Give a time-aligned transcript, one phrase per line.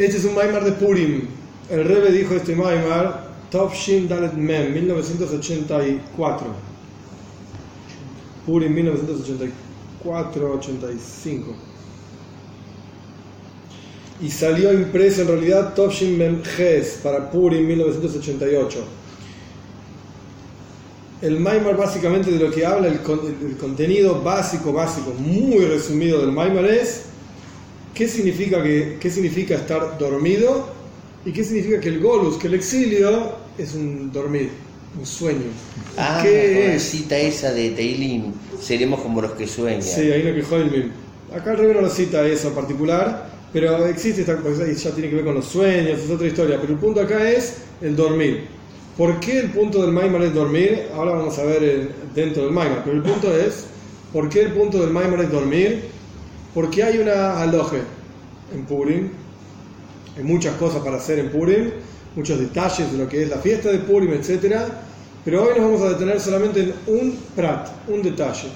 [0.00, 1.28] Este es un Maimar de Purim.
[1.68, 3.28] El Rebbe dijo este Maimar,
[3.74, 6.46] Shin Dalet Mem, 1984.
[8.46, 8.74] Purim
[10.02, 11.42] 1984-85.
[14.22, 18.78] Y salió impreso en realidad Shin Mem Ges para Purim 1988.
[21.20, 26.32] El Maimar básicamente de lo que habla, el, el, contenido básico, básico, muy resumido del
[26.32, 27.09] Maimar es
[28.00, 30.70] qué significa, que, qué significa estar dormido
[31.26, 34.48] y qué significa que el Golus, que el exilio es un dormir,
[34.98, 35.50] un sueño.
[35.98, 36.82] Ah, ¿Qué es?
[36.82, 39.82] cita esa de Teilim, seremos como los que sueñan.
[39.82, 40.92] Sí, ahí lo que el
[41.36, 45.10] Acá el rey no cita eso en particular, pero existe esta cosa y ya tiene
[45.10, 46.58] que ver con los sueños, es otra historia.
[46.58, 48.46] Pero el punto acá es el dormir.
[48.96, 50.86] ¿Por qué el punto del Maimar es dormir?
[50.94, 53.66] Ahora vamos a ver dentro del Maimar, pero el punto es,
[54.10, 55.99] ¿por qué el punto del Maimar es dormir?
[56.54, 57.78] Porque hay una aloje
[58.54, 59.08] en Purim,
[60.16, 61.70] hay muchas cosas para hacer en Purim,
[62.16, 64.56] muchos detalles de lo que es la fiesta de Purim, etc.
[65.24, 68.48] Pero hoy nos vamos a detener solamente en un prat, un detalle.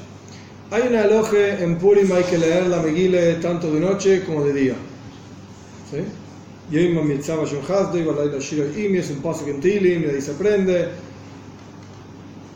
[0.70, 4.52] Hay una aloje en Purim, hay que leer la Megile tanto de noche como de
[4.52, 4.74] día.
[5.90, 5.98] ¿Sí?
[8.76, 9.60] Imi, es un paso que en
[10.16, 10.88] y se aprende.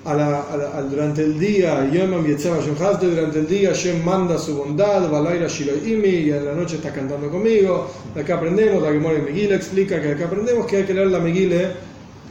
[0.04, 0.38] A la,
[0.74, 6.77] a durante el día, durante el día, Shem manda su bondad, y en la noche
[6.77, 7.90] está cantando conmigo.
[8.14, 11.18] De acá aprendemos, la Gemora Megillah explica que acá aprendemos que hay que leer la
[11.18, 11.74] Megillah,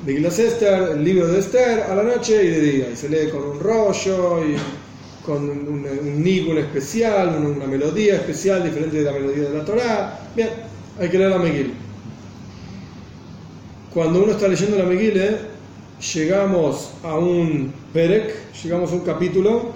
[0.05, 2.89] Megillah Esther, el libro de Esther, a la noche y de día.
[2.91, 4.55] Y se lee con un rollo y
[5.25, 10.19] con un, un, especial, una melodía especial diferente de la melodía de la Torah.
[10.35, 10.49] Bien,
[10.99, 11.73] hay que leer la Megillah.
[13.93, 15.37] Cuando uno está leyendo la Megillah,
[15.99, 19.71] llegamos a un Perek, llegamos a un capítulo,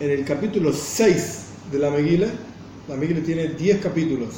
[0.00, 2.30] en el capítulo 6 de la Megillah,
[2.88, 4.28] la Megillah tiene 10 capítulos,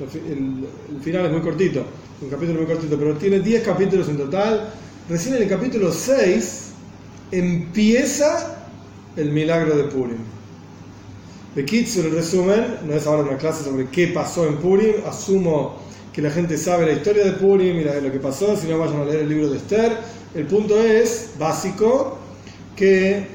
[0.00, 0.66] el,
[1.02, 1.84] final es muy cortito,
[2.20, 4.70] un capítulo muy cortito, pero tiene 10 capítulos en total,
[5.08, 6.72] recién en el capítulo 6
[7.32, 8.66] empieza
[9.16, 10.18] el milagro de Purim.
[11.54, 15.78] Bekitsu, en resumen, no es ahora una clase sobre qué pasó en Purim, asumo
[16.12, 19.00] que la gente sabe la historia de Purim y lo que pasó, si no vayan
[19.00, 19.96] a leer el libro de Esther.
[20.34, 22.18] El punto es, básico,
[22.76, 23.26] que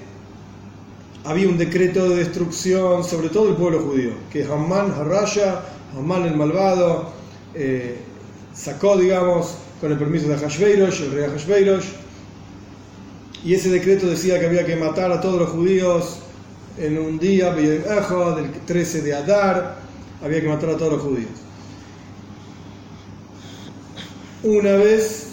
[1.23, 5.61] había un decreto de destrucción sobre todo el pueblo judío, que Haman Harasha,
[5.97, 7.11] Haman el malvado,
[7.53, 7.97] eh,
[8.53, 11.85] sacó, digamos, con el permiso de Hashveirosh, el rey Hashveirosh,
[13.43, 16.19] y ese decreto decía que había que matar a todos los judíos
[16.77, 17.83] en un día, del
[18.65, 19.77] 13 de Adar,
[20.23, 21.29] había que matar a todos los judíos.
[24.45, 25.25] Una vez,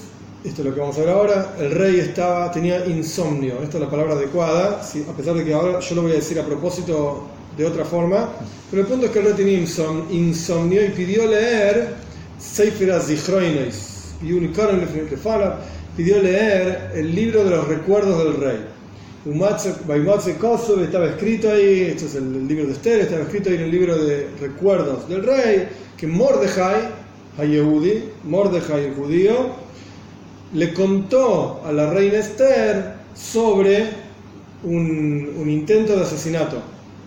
[0.42, 3.84] esto es lo que vamos a ver ahora, el rey estaba, tenía insomnio, esta es
[3.84, 7.26] la palabra adecuada, a pesar de que ahora yo lo voy a decir a propósito
[7.58, 8.30] de otra forma,
[8.70, 11.94] pero el punto es que el rey tenía insomnio y pidió leer
[12.38, 14.32] Sefer Zichroines, y
[15.94, 18.64] pidió leer el libro de los recuerdos del rey.
[19.26, 23.62] Baimatze Kosov estaba escrito ahí, esto es el, libro de Esther, estaba escrito ahí en
[23.64, 25.68] el libro de recuerdos del rey,
[25.98, 27.01] que Mordejai,
[27.38, 29.32] Hayehudi, Mordejai el judío,
[30.52, 33.88] le contó a la reina Esther sobre
[34.64, 36.58] un, un intento de asesinato,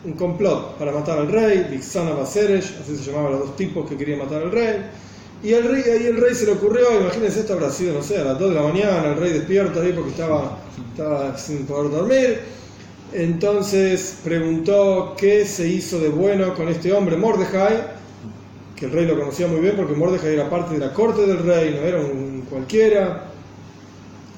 [0.03, 3.97] un complot para matar al rey, Vixana Baseresh, así se llamaban los dos tipos que
[3.97, 4.85] querían matar al rey.
[5.44, 8.18] Y el rey, ahí el rey se le ocurrió, imagínense, esto habrá sido, no sé,
[8.18, 10.58] a las 2 de la mañana, el rey despierto ahí porque estaba,
[10.91, 12.40] estaba sin poder dormir.
[13.14, 17.94] Entonces preguntó qué se hizo de bueno con este hombre, Mordejai,
[18.75, 21.40] que el rey lo conocía muy bien porque Mordejai era parte de la corte del
[21.40, 23.31] rey, no era un cualquiera.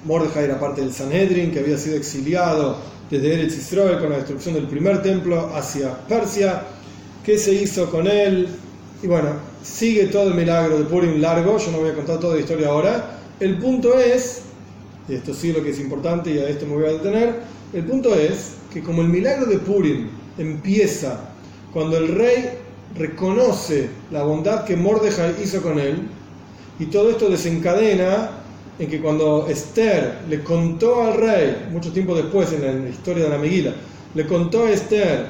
[0.05, 2.77] Mordejai era parte del Sanhedrin, que había sido exiliado
[3.09, 6.63] desde Eretz Israel con la destrucción del primer templo hacia Persia.
[7.23, 8.47] ¿Qué se hizo con él?
[9.01, 9.29] Y bueno,
[9.63, 12.69] sigue todo el milagro de Purim largo, yo no voy a contar toda la historia
[12.69, 13.19] ahora.
[13.39, 14.43] El punto es,
[15.09, 17.35] y esto sí lo que es importante y a esto me voy a detener,
[17.73, 21.31] el punto es que como el milagro de Purim empieza
[21.73, 22.49] cuando el rey
[22.97, 26.07] reconoce la bondad que Mordejai hizo con él,
[26.79, 28.31] y todo esto desencadena
[28.79, 33.29] en que cuando Esther le contó al rey, mucho tiempo después en la historia de
[33.29, 33.73] la Meguila,
[34.13, 35.25] le contó a Esther,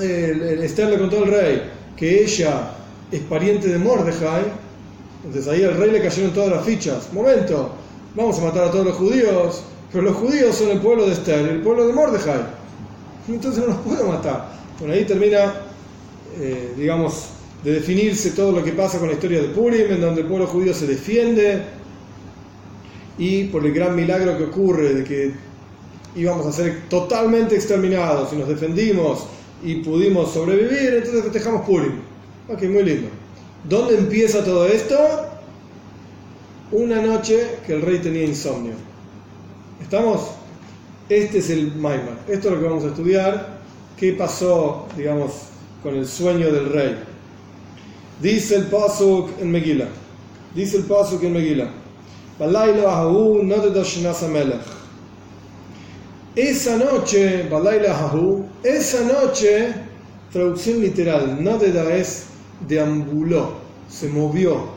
[0.00, 1.62] Esther le contó al rey
[1.96, 2.70] que ella
[3.10, 4.44] es pariente de Mordejai,
[5.24, 7.12] entonces ahí al rey le cayeron todas las fichas.
[7.12, 7.70] Momento,
[8.14, 11.48] vamos a matar a todos los judíos, pero los judíos son el pueblo de Esther,
[11.48, 12.40] el pueblo de Mordejai.
[13.28, 14.48] Entonces no los puedo matar.
[14.78, 15.54] Bueno, ahí termina,
[16.40, 17.28] eh, digamos,
[17.62, 20.46] de definirse todo lo que pasa con la historia de Purim, en donde el pueblo
[20.46, 21.62] judío se defiende
[23.16, 25.32] y por el gran milagro que ocurre de que
[26.16, 29.26] íbamos a ser totalmente exterminados y nos defendimos
[29.62, 32.00] y pudimos sobrevivir, entonces festejamos Purim.
[32.48, 33.08] Ok, muy lindo.
[33.68, 34.96] ¿Dónde empieza todo esto?
[36.70, 38.74] Una noche que el rey tenía insomnio.
[39.80, 40.32] ¿Estamos?
[41.08, 42.18] Este es el Maimar.
[42.28, 43.60] Esto es lo que vamos a estudiar.
[43.96, 45.32] ¿Qué pasó, digamos,
[45.84, 46.96] con el sueño del rey?
[48.20, 49.88] Dice el Pasuk en Megillah.
[50.54, 51.70] Dice el Pasuk en Megillah.
[56.36, 57.48] Esa noche,
[58.64, 59.74] esa noche,
[60.32, 62.26] traducción literal, no da es
[62.66, 63.52] deambuló,
[63.88, 64.70] se movió.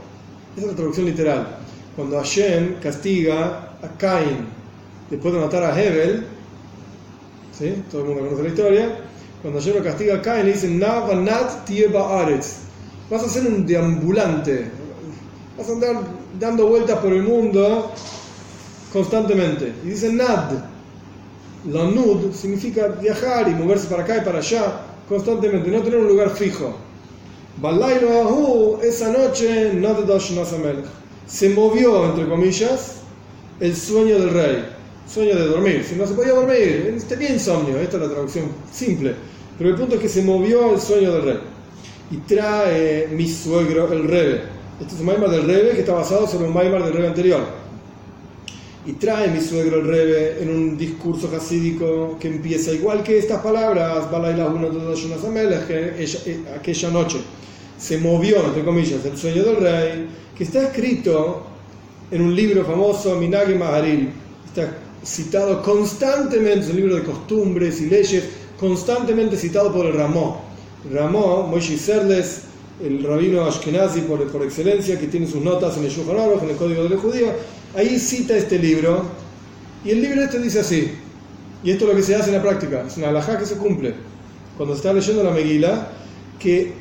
[0.55, 1.47] Esa es la traducción literal.
[1.95, 4.45] Cuando Hashem castiga a Cain
[5.09, 6.25] después de matar a Hebel,
[7.57, 7.81] ¿sí?
[7.89, 9.06] todo el mundo conoce la historia,
[9.41, 11.69] cuando Hashem lo castiga a Cain le dice, Navanat
[13.09, 14.69] vas a ser un deambulante,
[15.57, 15.95] vas a andar
[16.39, 17.91] dando vueltas por el mundo
[18.91, 19.73] constantemente.
[19.83, 20.51] Y dice Nad,
[21.71, 26.07] la nud significa viajar y moverse para acá y para allá constantemente, no tener un
[26.07, 26.75] lugar fijo.
[28.83, 29.73] esa noche,
[31.27, 32.97] se movió, entre comillas,
[33.59, 34.76] el sueño del rey.
[35.07, 35.85] Sueño de dormir.
[35.87, 37.77] Si no se podía dormir, tenía insomnio.
[37.79, 39.15] Esta es la traducción simple.
[39.57, 41.39] Pero el punto es que se movió el sueño del rey.
[42.11, 44.41] Y trae mi suegro, el Rebe.
[44.79, 47.41] Este es un Maimar del Rebe que está basado sobre un Maimar del Rebe anterior.
[48.85, 53.41] Y trae mi suegro el Rebe en un discurso hasídico que empieza igual que estas
[53.41, 54.07] palabras,
[55.67, 57.17] que eh, aquella noche
[57.77, 61.45] se movió, entre comillas, el sueño del rey, que está escrito
[62.09, 64.09] en un libro famoso, Minagi Maharil.
[64.45, 68.23] Está citado constantemente, es un libro de costumbres y leyes,
[68.59, 70.41] constantemente citado por el Ramó.
[70.91, 72.41] Ramó, Moshe Serles,
[72.83, 76.49] el rabino Ashkenazi por, por, excelencia, que tiene sus notas en el Shulchan Aruch, en
[76.51, 77.31] el Código de los Judíos,
[77.75, 79.03] ahí cita este libro,
[79.83, 80.91] y el libro este dice así,
[81.63, 83.55] y esto es lo que se hace en la práctica, es una alajá que se
[83.55, 83.95] cumple.
[84.57, 85.91] Cuando se está leyendo la Megila,
[86.39, 86.73] que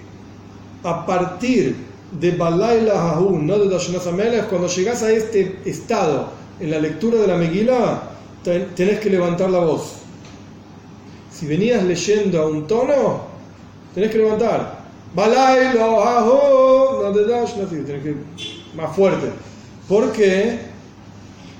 [0.82, 1.74] a partir
[2.12, 6.28] de Balayla Hahun, no de Dashnazamelech, cuando llegas a este estado
[6.60, 8.02] en la lectura de la Megila,
[8.42, 9.96] tenés que levantar la voz.
[11.32, 13.26] Si venías leyendo a un tono,
[13.94, 14.80] tenés que levantar.
[17.86, 18.16] Tenés que
[18.74, 19.30] más fuerte.
[19.88, 20.60] ¿Por qué?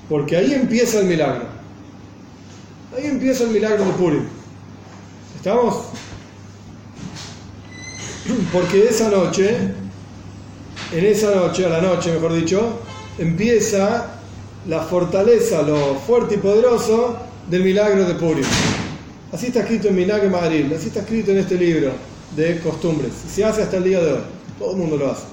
[0.09, 1.45] Porque ahí empieza el milagro.
[2.95, 4.23] Ahí empieza el milagro de Purim.
[5.35, 5.85] ¿Estamos?
[8.51, 9.55] Porque esa noche,
[10.91, 12.79] en esa noche, a la noche mejor dicho,
[13.17, 14.16] empieza
[14.67, 17.17] la fortaleza, lo fuerte y poderoso
[17.49, 18.43] del milagro de Purim.
[19.31, 21.91] Así está escrito en Minag Madrid, así está escrito en este libro
[22.35, 23.11] de costumbres.
[23.13, 24.19] Se hace hasta el día de hoy,
[24.59, 25.23] todo el mundo lo hace.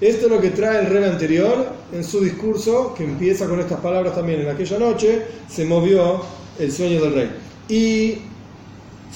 [0.00, 3.80] Esto es lo que trae el rey anterior en su discurso, que empieza con estas
[3.80, 4.40] palabras también.
[4.40, 6.22] En aquella noche se movió
[6.58, 7.30] el sueño del rey.
[7.68, 8.18] Y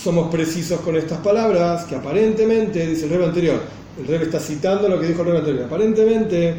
[0.01, 3.61] somos precisos con estas palabras, que aparentemente, dice el rey anterior,
[3.99, 6.57] el rey está citando lo que dijo el rey anterior, aparentemente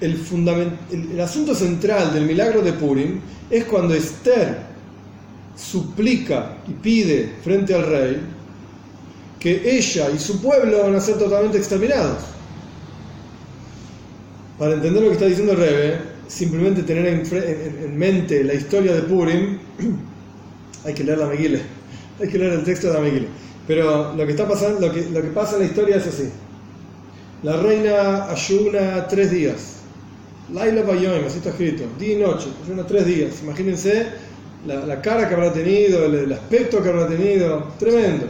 [0.00, 3.20] el, asunto central del milagro de Purim
[3.50, 4.58] es cuando Esther
[5.56, 8.20] suplica y pide frente al rey
[9.40, 12.24] que ella y su pueblo van a ser totalmente exterminados.
[14.58, 15.98] Para entender lo que está diciendo el rey,
[16.28, 19.58] simplemente tener en, mente la historia de Purim,
[20.84, 21.60] hay que leer la Megillah
[22.20, 23.26] hay que leer el texto de la.
[23.66, 26.30] Pero lo que, está pasando, lo que pasa en la historia es así.
[27.42, 29.75] La reina ayuna tres días.
[30.52, 31.84] Laila Bayoim, así está escrito.
[31.98, 33.42] Día y noche, ayuna tres días.
[33.42, 34.06] Imagínense
[34.66, 37.72] la, la, cara que habrá tenido, el, aspecto que habrá tenido.
[37.78, 38.26] Tremendo.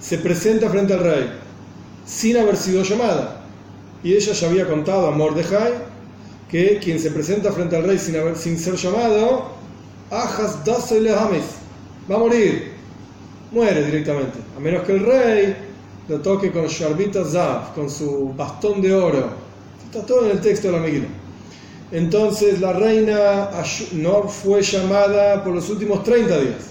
[0.00, 1.30] Se presenta frente al rey,
[2.04, 3.40] sin haber sido llamada.
[4.02, 5.72] Y ella ya había contado a Mordejai
[6.48, 9.58] que quien se presenta frente al rey sin, haber, sin ser llamado,
[10.10, 12.78] Ajas va a morir
[13.50, 15.56] muere directamente, a menos que el rey
[16.08, 19.30] lo toque con Sharbita Zav, con su bastón de oro.
[19.84, 21.08] Está todo en el texto de la Megillah.
[21.90, 23.50] Entonces la reina
[23.92, 26.68] no fue llamada por los últimos 30 días.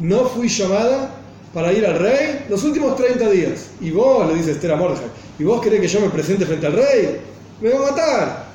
[0.00, 1.10] No fui llamada
[1.52, 3.68] para ir al rey los últimos 30 días.
[3.80, 5.08] Y vos, le dice Esther a Mordejai,
[5.38, 7.20] ¿y vos querés que yo me presente frente al rey?
[7.60, 8.46] Me va a matar.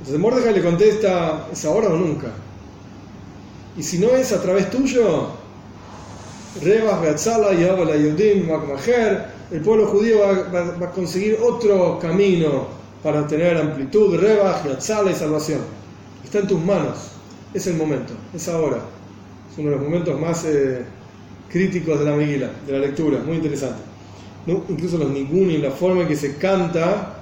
[0.00, 2.28] Entonces Mordecai le contesta, es ahora o nunca.
[3.76, 5.28] Y si no es a través tuyo,
[6.60, 8.50] Rebas, Beatzala, Yahabala, Yudim,
[9.50, 12.68] el pueblo judío va, a conseguir otro camino
[13.02, 15.60] para tener amplitud, Rebas, Beatzala y salvación.
[16.24, 17.12] Está en tus manos.
[17.52, 18.78] Es el momento, es ahora.
[19.50, 20.84] Es uno de los momentos más eh,
[21.48, 23.82] críticos de la Megila, de la lectura, muy interesante.
[24.46, 27.20] Incluso los nigunim, la forma en que se canta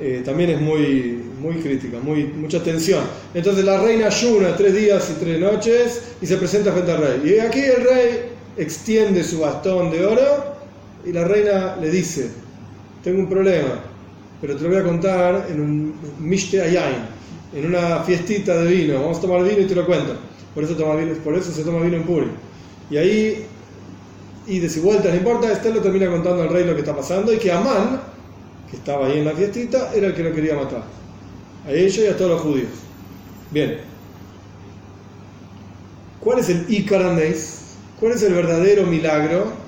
[0.00, 3.04] eh, también es muy, muy crítica, muy, mucha tensión.
[3.34, 7.34] Entonces la reina ayuna tres días y tres noches y se presenta frente al rey.
[7.34, 10.53] Y aquí el rey extiende su bastón de oro
[11.04, 12.30] y la reina le dice,
[13.02, 13.80] tengo un problema,
[14.40, 17.06] pero te lo voy a contar en un mishte ayain,
[17.54, 20.16] en una fiestita de vino, vamos a tomar vino y te lo cuento.
[20.54, 22.28] Por eso, toma vino, por eso se toma vino en Puri.
[22.90, 23.46] Y ahí,
[24.46, 26.94] y de si vuelta, no importa, este lo termina contando al rey lo que está
[26.94, 28.00] pasando y que Amán,
[28.70, 30.84] que estaba ahí en la fiestita, era el que lo quería matar.
[31.66, 32.70] A ellos y a todos los judíos.
[33.50, 33.78] Bien.
[36.20, 37.76] ¿Cuál es el Icaranes?
[37.98, 39.63] ¿Cuál es el verdadero milagro?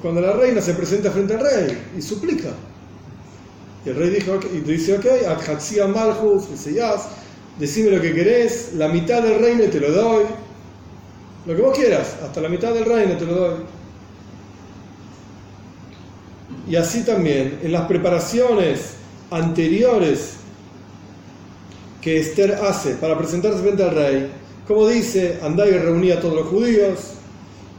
[0.00, 2.50] Cuando la reina se presenta frente al rey y suplica.
[3.84, 5.04] Y el rey dijo, y dice, ok,
[5.92, 6.48] Malchus,
[7.58, 10.24] decime lo que querés, la mitad del reino te lo doy,
[11.46, 13.56] lo que vos quieras, hasta la mitad del reino te lo doy.
[16.66, 18.94] Y así también, en las preparaciones
[19.30, 20.36] anteriores
[22.00, 24.32] que Esther hace para presentarse frente al rey,
[24.66, 27.14] como dice, andá y reuní a todos los judíos,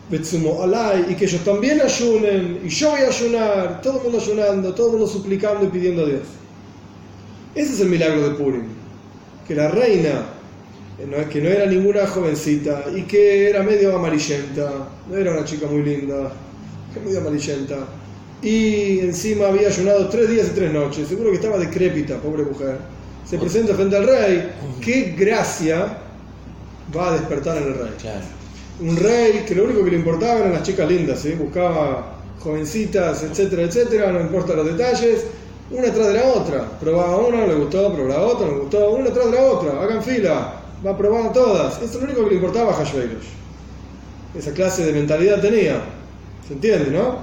[0.10, 4.20] Betsumo Alay, y que ellos también ayunen, y yo voy a ayunar, todo el mundo
[4.20, 6.22] ayunando, todo el mundo suplicando y pidiendo a Dios.
[7.56, 8.66] Ese es el milagro de Purim,
[9.48, 10.26] que la reina,
[11.32, 15.82] que no era ninguna jovencita y que era medio amarillenta, no era una chica muy
[15.82, 16.32] linda,
[16.94, 17.78] que medio amarillenta,
[18.42, 22.78] y encima había ayunado tres días y tres noches, seguro que estaba decrépita, pobre mujer,
[23.28, 25.98] se presenta frente al rey, qué gracia
[26.96, 27.92] va a despertar en el rey.
[28.80, 33.64] Un rey que lo único que le importaba eran las chicas lindas, buscaba jovencitas, etcétera,
[33.64, 35.26] etcétera, no importa los detalles,
[35.72, 36.70] una tras de la otra.
[36.80, 40.04] Probaba una, le gustó, probaba la otra, le gustó, una tras de la otra, hagan
[40.04, 41.78] fila, va probando todas.
[41.78, 43.26] Eso es lo único que le importaba a Hashveiros.
[44.38, 45.82] Esa clase de mentalidad tenía.
[46.48, 47.20] ¿Se entiende, no?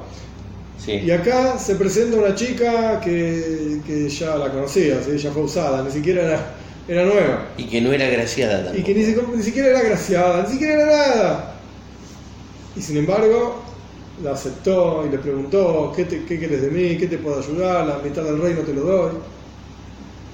[0.78, 0.92] Sí.
[0.92, 5.92] Y acá se presenta una chica que, que ya la conocía, ya fue usada, ni
[5.92, 6.54] siquiera era
[6.88, 7.48] era nueva.
[7.56, 8.78] Y que no era graciada tampoco.
[8.78, 11.54] Y que ni, siquiera era graciada, ni siquiera era nada.
[12.76, 13.62] Y sin embargo,
[14.22, 16.96] la aceptó y le preguntó, ¿qué, qué quieres de mí?
[16.96, 17.86] ¿Qué te puedo ayudar?
[17.86, 19.12] La mitad del reino te lo doy.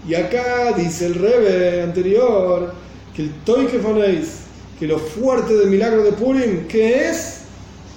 [0.08, 2.72] Y acá dice el rebe anterior
[3.14, 4.44] que el que ponéis,
[4.78, 7.40] que lo fuerte del milagro de Purim, ¿qué es?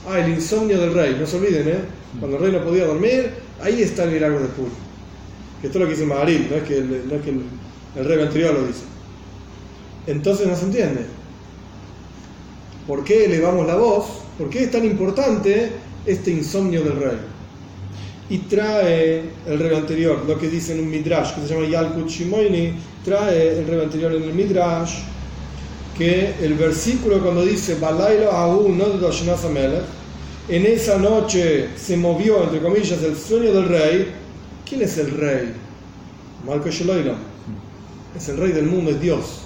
[0.07, 1.15] Ah, el insomnio del rey.
[1.19, 1.79] No se olviden, ¿eh?
[2.19, 3.31] Cuando el rey no podía dormir,
[3.61, 4.73] ahí está el milagro de Purim.
[5.61, 7.41] Que esto es lo que dice Maharit, no es que, no es que el
[7.95, 8.83] rey anterior lo dice.
[10.07, 11.05] Entonces no se entiende.
[12.87, 14.05] ¿Por qué elevamos la voz?
[14.37, 15.71] ¿Por qué es tan importante
[16.05, 17.17] este insomnio del rey?
[18.29, 22.07] Y trae el rey anterior, lo que dice en un midrash que se llama Yalkut
[22.07, 24.99] Shimoini, trae el rey anterior en el midrash
[25.97, 28.31] que el versículo cuando dice Balailo
[28.99, 29.81] de
[30.49, 34.11] en esa noche se movió, entre comillas, el sueño del rey.
[34.67, 35.53] ¿Quién es el rey?
[36.45, 37.30] Malko Sheloilam
[38.15, 39.41] es el rey del mundo, es Dios.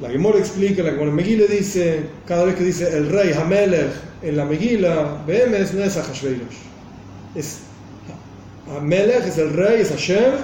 [0.00, 4.36] La Gemora explica, la Gemora Megile dice, cada vez que dice el rey Hamelech en
[4.36, 6.56] la Megila, Behemes no es Ahashveirosh.
[7.34, 7.60] Es
[8.76, 10.34] Hamelech es el rey, es Hashem,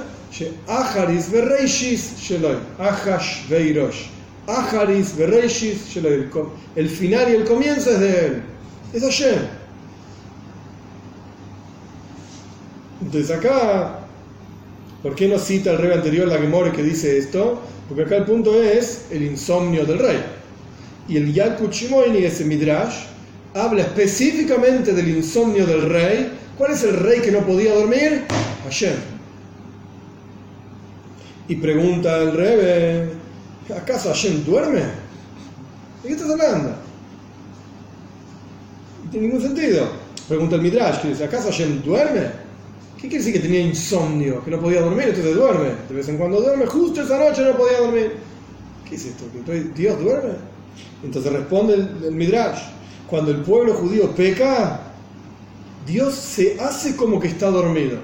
[0.68, 2.59] Acharis Bereishis Sheloy.
[2.78, 4.06] Ahashveirosh.
[4.47, 6.28] Acharis Bereishis Sheloy.
[6.76, 8.42] El final y el comienzo es de él.
[8.92, 9.40] Es Hashem.
[13.02, 14.00] Entonces acá
[15.02, 17.61] ¿Por qué no cita el rey anterior la Gemore que dice esto?
[17.88, 20.19] Porque acá el punto es el insomnio del rey.
[21.09, 23.07] Y el Yalkut Shimoini, ese Midrash,
[23.54, 26.33] habla específicamente del insomnio del rey.
[26.59, 28.25] ¿Cuál es el rey que no podía dormir?
[28.64, 28.95] Hashem.
[31.49, 33.11] Y pregunta el rey,
[33.76, 34.83] ¿acaso Hashem duerme?
[36.02, 36.69] ¿De qué estás hablando?
[39.04, 39.88] No tiene ningún sentido.
[40.28, 42.39] Pregunta el Midrash, que dice, ¿acaso Hashem duerme?
[43.00, 44.45] ¿Qué quiere decir que tenía insomnio?
[44.45, 45.71] Que no podía dormir, entonces duerme.
[45.88, 48.12] De vez en cuando duerme, justo esa noche no podía dormir.
[48.87, 49.25] ¿Qué es esto?
[49.47, 50.35] ¿Que Dios duerme?
[51.02, 52.61] Entonces responde el, Midrash.
[53.09, 54.80] Cuando el pueblo judío peca,
[55.87, 57.99] Dios se hace como que está dormido.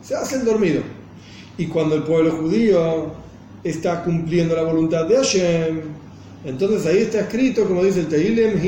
[0.00, 0.82] Se hace el dormido.
[1.58, 3.12] Y cuando el pueblo judío
[3.64, 5.80] está cumpliendo la voluntad de Hashem,
[6.44, 8.60] entonces ahí está escrito, como dice el Tehillim,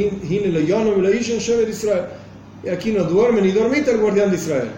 [1.71, 2.07] Israel.
[2.65, 4.71] Y aquí no duerme ni dormita el guardián de Israel.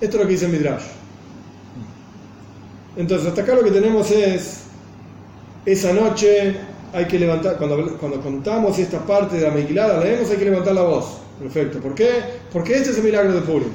[0.00, 0.84] Esto es lo que dice Midrash.
[2.96, 4.62] Entonces, hasta acá lo que tenemos es,
[5.66, 6.56] esa noche
[6.92, 10.74] hay que levantar, cuando, cuando contamos esta parte de la Megilada, leemos, hay que levantar
[10.74, 11.18] la voz.
[11.38, 11.78] Perfecto.
[11.80, 12.10] ¿Por qué?
[12.52, 13.70] Porque este es el milagro de Purim.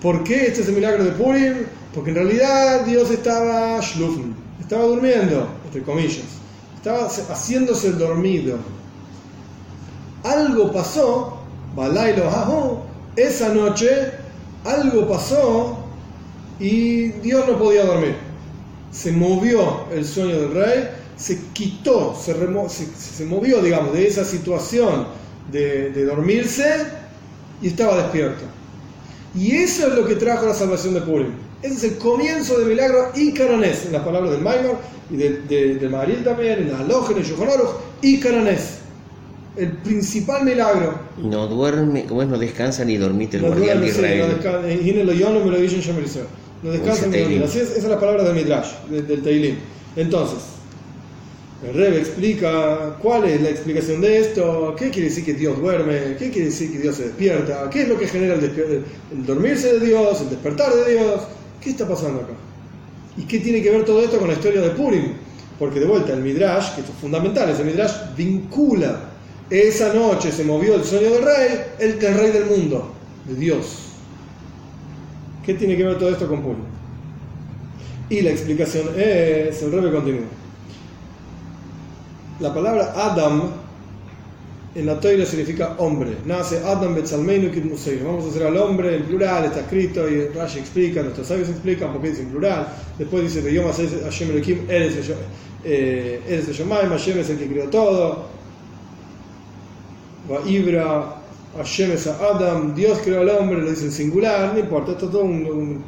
[0.00, 1.54] ¿Por qué este es el milagro de Purim?
[1.94, 6.24] Porque en realidad Dios estaba shlufen, estaba durmiendo, entre comillas.
[6.76, 8.56] Estaba haciéndose el dormido.
[10.24, 11.38] Algo pasó,
[11.76, 12.82] Balailo
[13.14, 14.21] esa noche
[14.64, 15.78] algo pasó
[16.58, 18.16] y Dios no podía dormir.
[18.90, 22.34] Se movió el sueño del rey, se quitó, se,
[22.68, 25.06] se, movió, digamos, de esa situación
[25.50, 26.86] de, dormirse
[27.60, 28.44] y estaba despierto.
[29.34, 31.32] Y eso es lo que trajo la salvación de Purim.
[31.62, 34.76] Ese es el comienzo del milagro y Caranés, en las palabras del Maimor
[35.10, 37.70] y del de, de, también, en la Alojen, en Yohanaruch,
[38.02, 38.81] y Caranés
[39.56, 40.98] el principal milagro.
[41.18, 42.28] No duerme, como es?
[42.28, 44.20] No descansa ni dormite el no guardián de Israel.
[44.20, 44.66] no descansa,
[46.62, 47.42] no descansa ni dormir.
[47.42, 49.56] Así es, esa es la palabra del Midrash, del, Teilim.
[49.96, 50.38] Entonces,
[51.66, 56.16] el Rebbe explica cuál es la explicación de esto, qué quiere decir que Dios duerme,
[56.18, 58.44] qué quiere decir que Dios se despierta, qué es lo que genera el,
[59.12, 61.20] el dormirse de Dios, el despertar de Dios,
[61.60, 62.32] qué está pasando acá.
[63.18, 65.12] ¿Y qué tiene que ver todo esto con la historia de Purim?
[65.58, 69.11] Porque de vuelta el Midrash, que esto es fundamental, ese Midrash vincula
[69.52, 72.92] esa noche se movió el sueño del rey, el, del rey del mundo,
[73.26, 73.88] de Dios.
[75.44, 76.64] ¿Qué tiene que ver todo esto con Purim?
[78.08, 80.22] Y la explicación es, el rey continúa.
[82.40, 83.50] La palabra Adam
[84.74, 86.16] en la Torah significa hombre.
[86.24, 87.98] Nace Adam Betzalmeinu Musei.
[88.02, 91.92] Vamos a hacer al hombre en plural, está escrito y Rashi explica, nuestros sabios explican
[91.92, 92.68] porque dice en plural.
[92.98, 95.14] Después dice que Hashem Elohim, eres el
[95.64, 96.20] eh,
[96.88, 98.41] Hashem es el que creó todo.
[100.46, 101.16] Ibra,
[101.56, 105.12] Hashem es Adam, Dios creó al hombre, lo dice en singular, no importa, esto es
[105.12, 105.84] todo un, un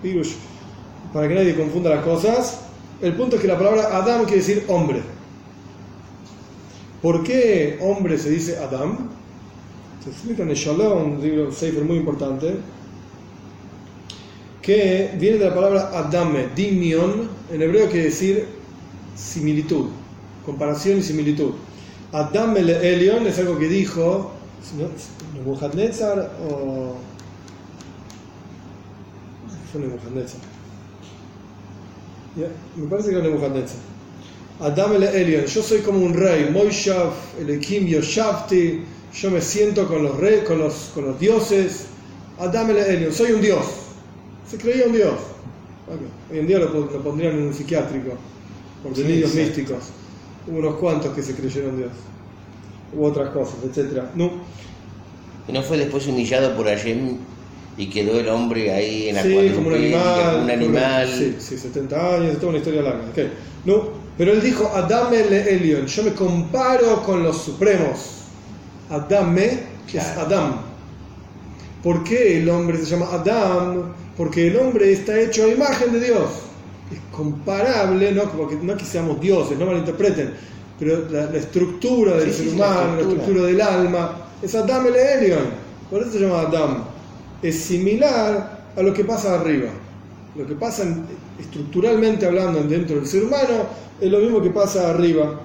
[1.12, 2.60] para que nadie confunda las cosas.
[3.00, 5.00] El punto es que la palabra Adam quiere decir hombre.
[7.00, 9.10] ¿Por qué hombre se dice Adam?
[10.02, 12.56] Se explica en el Shalom, un libro Sefer muy importante,
[14.60, 18.46] que viene de la palabra Adame, Dimion, en hebreo quiere decir
[19.14, 19.86] similitud,
[20.44, 21.52] comparación y similitud.
[22.14, 24.30] Adam el Elion es algo que dijo
[25.34, 26.94] Nebuchadnezzar o.
[29.72, 30.40] fue Nebuchadnezzar?
[32.76, 33.78] Me parece que era Nebuchadnezzar.
[34.60, 37.10] Adam el Elion, yo soy como un rey, Moishav,
[37.48, 41.86] Ekim Yoshavti, yo me siento con los, reyes, con los, con los dioses.
[42.38, 43.66] Adam el Elion, soy un dios.
[44.48, 45.18] Se creía un dios.
[46.30, 48.12] Hoy en día lo, pondrían en un psiquiátrico
[48.84, 49.90] por delirios místicos
[50.46, 51.92] unos cuantos que se creyeron Dios,
[52.96, 54.02] u otras cosas, etc.
[54.14, 54.30] No.
[55.48, 57.18] ¿Y no fue después humillado por Hashem
[57.76, 60.40] y quedó el hombre ahí en la Sí, como un animal.
[60.42, 61.08] Un animal.
[61.08, 63.04] Sí, sí, 70 años, toda una historia larga.
[63.10, 63.32] Okay.
[63.64, 68.22] No, pero él dijo, Adame el Elion, yo me comparo con los supremos.
[68.90, 69.60] Adame
[69.92, 70.60] es Adam.
[71.82, 73.92] ¿Por qué el hombre se llama Adam?
[74.16, 76.44] Porque el hombre está hecho a imagen de Dios
[76.92, 80.32] es comparable, no, como que, no que seamos dioses, no malinterpreten,
[80.78, 83.42] pero la, estructura del ser humano, la estructura.
[83.44, 85.46] del alma, es Adam el Elion,
[85.90, 86.84] por eso se llama Adam.
[87.42, 89.68] Es similar a lo que pasa arriba.
[90.36, 90.84] Lo que pasa
[91.38, 93.66] estructuralmente hablando dentro del ser humano
[94.00, 95.40] es lo mismo que pasa arriba,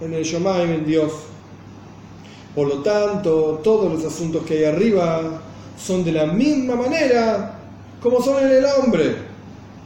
[0.00, 1.12] en el Shomaim, en Dios.
[2.54, 5.42] Por lo tanto, todos los asuntos que hay arriba
[5.78, 7.58] son de la misma manera
[8.00, 9.33] como son en el hombre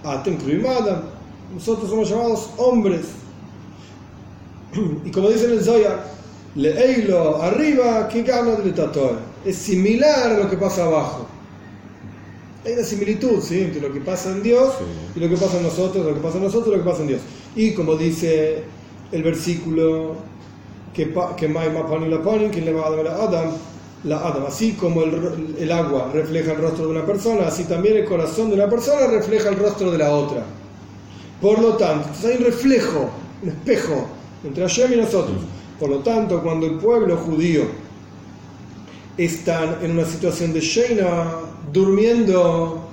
[0.05, 0.39] Atem
[1.55, 3.07] nosotros somos llamados hombres.
[5.05, 6.05] Y como dice en el Zoyar,
[6.55, 8.75] leeilo arriba, que gana del
[9.45, 11.27] Es similar a lo que pasa abajo.
[12.65, 13.63] Hay una similitud ¿sí?
[13.63, 14.75] entre lo que pasa en Dios
[15.15, 17.03] y lo que pasa en nosotros, lo que pasa en nosotros y lo que pasa
[17.03, 17.21] en Dios.
[17.57, 18.63] Y como dice
[19.13, 20.17] el versículo
[20.93, 23.53] que que le va a dar a Adam,
[24.05, 24.19] la.
[24.47, 28.55] Así como el, agua refleja el rostro de una persona, así también el corazón de
[28.55, 30.45] una persona refleja el rostro de la otra.
[31.41, 33.11] Por lo tanto, hay un reflejo,
[33.43, 34.09] un espejo
[34.45, 35.37] entre Hashem y nosotros.
[35.79, 37.63] Por lo tanto, cuando el pueblo judío
[39.17, 41.27] está en una situación de Sheina,
[41.73, 42.89] durmiendo,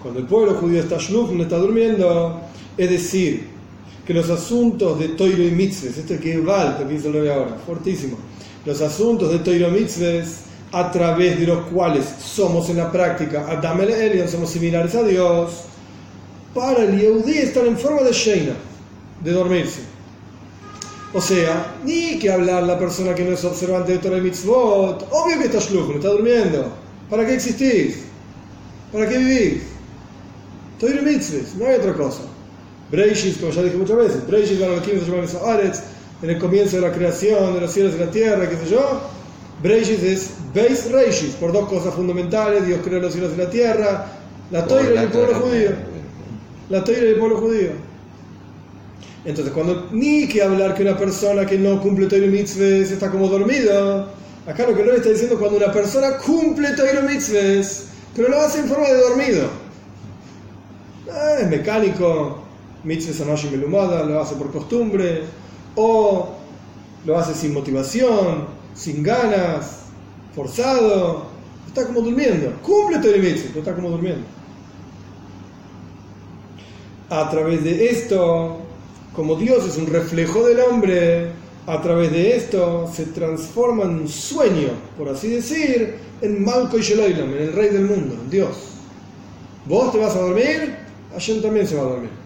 [0.00, 2.40] cuando el pueblo judío está no está durmiendo,
[2.76, 3.52] es decir,
[4.06, 8.16] que los asuntos de Toiro y Mitzvah, este que es Val, el ahora, fortísimo,
[8.64, 13.80] los asuntos de Toiro Mitzvahs a través de los cuales somos en la práctica Adam
[13.82, 15.52] el Elion, somos similares a Dios,
[16.54, 18.54] para el Yehudi están en forma de Sheina,
[19.22, 19.80] de dormirse.
[21.14, 25.38] O sea, ni que hablar la persona que no es observante de Torah Mitzvot, obvio
[25.38, 26.72] que está shluch, está durmiendo.
[27.10, 27.98] ¿Para qué existís?
[28.90, 29.62] ¿Para qué vivís?
[30.80, 32.22] Torah Mitzvot, no hay otra cosa.
[32.90, 35.82] Breishis, como ya dije muchas veces, Breishis, van a los se
[36.22, 39.00] en el comienzo de la creación de los cielos y la tierra, qué sé yo,
[39.62, 44.06] Breishis es Beis Reishis, por dos cosas fundamentales, Dios creó los cielos y la tierra,
[44.50, 45.70] la toira del pueblo judío,
[46.68, 47.70] la toira del pueblo judío.
[49.24, 53.28] Entonces, cuando ni que hablar que una persona que no cumple y mitzvahs está como
[53.28, 54.08] dormido,
[54.46, 58.58] Acá lo que no está diciendo cuando una persona cumple Toiro Mitzvahs, pero lo hace
[58.58, 59.48] en forma de dormido.
[61.08, 62.42] Ah, es mecánico,
[62.82, 65.22] Mitzvahs Anoshi Melumada, lo hace por costumbre,
[65.76, 66.34] o
[67.04, 69.82] lo hace sin motivación, sin ganas,
[70.34, 71.26] forzado,
[71.66, 72.52] está como durmiendo.
[72.62, 74.24] Cumple Toiro Mitzvahs, pero está como durmiendo.
[77.10, 78.58] A través de esto,
[79.14, 81.32] como Dios es un reflejo del hombre,
[81.66, 86.82] a través de esto se transforma en un sueño, por así decir, en Malco y
[86.82, 88.56] Sheloilam, en el rey del mundo, en Dios.
[89.66, 90.76] Vos te vas a dormir,
[91.12, 92.21] Hashem también se va a dormir.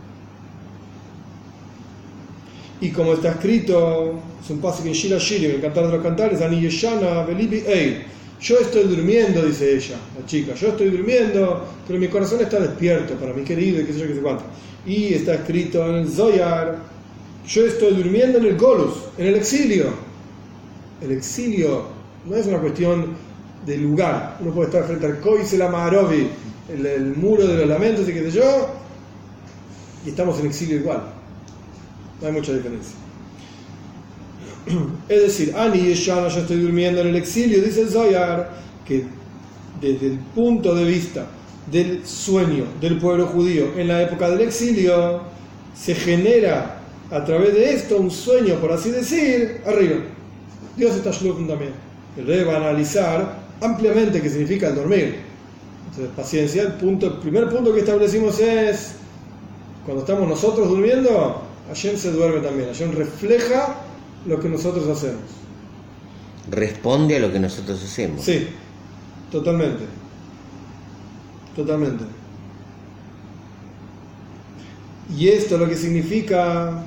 [2.81, 6.03] Y como está escrito, es un paso que en Shira Shiri, el cantar de los
[6.03, 8.05] cantares, Ani Yeshana, Belibi Ei.
[8.39, 13.15] Yo estoy durmiendo, dice ella, la chica, yo estoy durmiendo, pero mi corazón está despierto
[13.15, 14.45] para mi querido y qué sé yo qué sé cuánto.
[14.85, 16.77] Y está escrito en el Zoyar,
[17.49, 19.87] yo estoy durmiendo en el Golus, en el exilio.
[21.01, 21.85] El exilio
[22.29, 23.15] no es una cuestión
[23.65, 24.37] de lugar.
[24.41, 26.29] Uno puede estar frente al Koisel Maharovi,
[26.75, 28.69] el, el muro de los lamentos y qué sé yo,
[30.05, 31.16] y estamos en exilio igual.
[32.21, 32.97] No hay mucha diferencia.
[35.09, 38.51] Es decir, Ani Yeshana, yo estoy durmiendo en el exilio, dice el Zoyar,
[38.85, 39.05] que
[39.81, 41.27] desde el punto de vista
[41.71, 45.21] del sueño del pueblo judío en la época del exilio,
[45.75, 46.79] se genera
[47.11, 49.97] a través de esto un sueño, por así decir, arriba.
[50.77, 51.73] Dios está shlufn también.
[52.17, 55.17] El rey va a analizar ampliamente qué significa el dormir.
[55.91, 56.63] Entonces, paciencia.
[56.63, 58.95] El, punto, el primer punto que establecimos es,
[59.85, 62.69] cuando estamos nosotros durmiendo, Hashem se duerme también.
[62.69, 63.77] Hashem refleja
[64.27, 65.23] lo que nosotros hacemos.
[66.51, 68.25] Responde a lo que nosotros hacemos.
[68.25, 68.49] Sí,
[69.31, 69.85] totalmente.
[71.55, 72.05] Totalmente.
[75.17, 76.85] Y esto lo que significa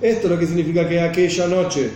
[0.00, 1.90] esto lo que significa que aquella noche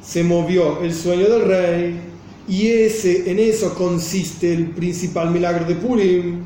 [0.00, 2.00] se movió el sueño del rey
[2.46, 6.44] y ese, en eso consiste el principal milagro de Purim,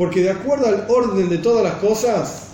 [0.00, 2.52] porque de acuerdo al orden de todas las cosas,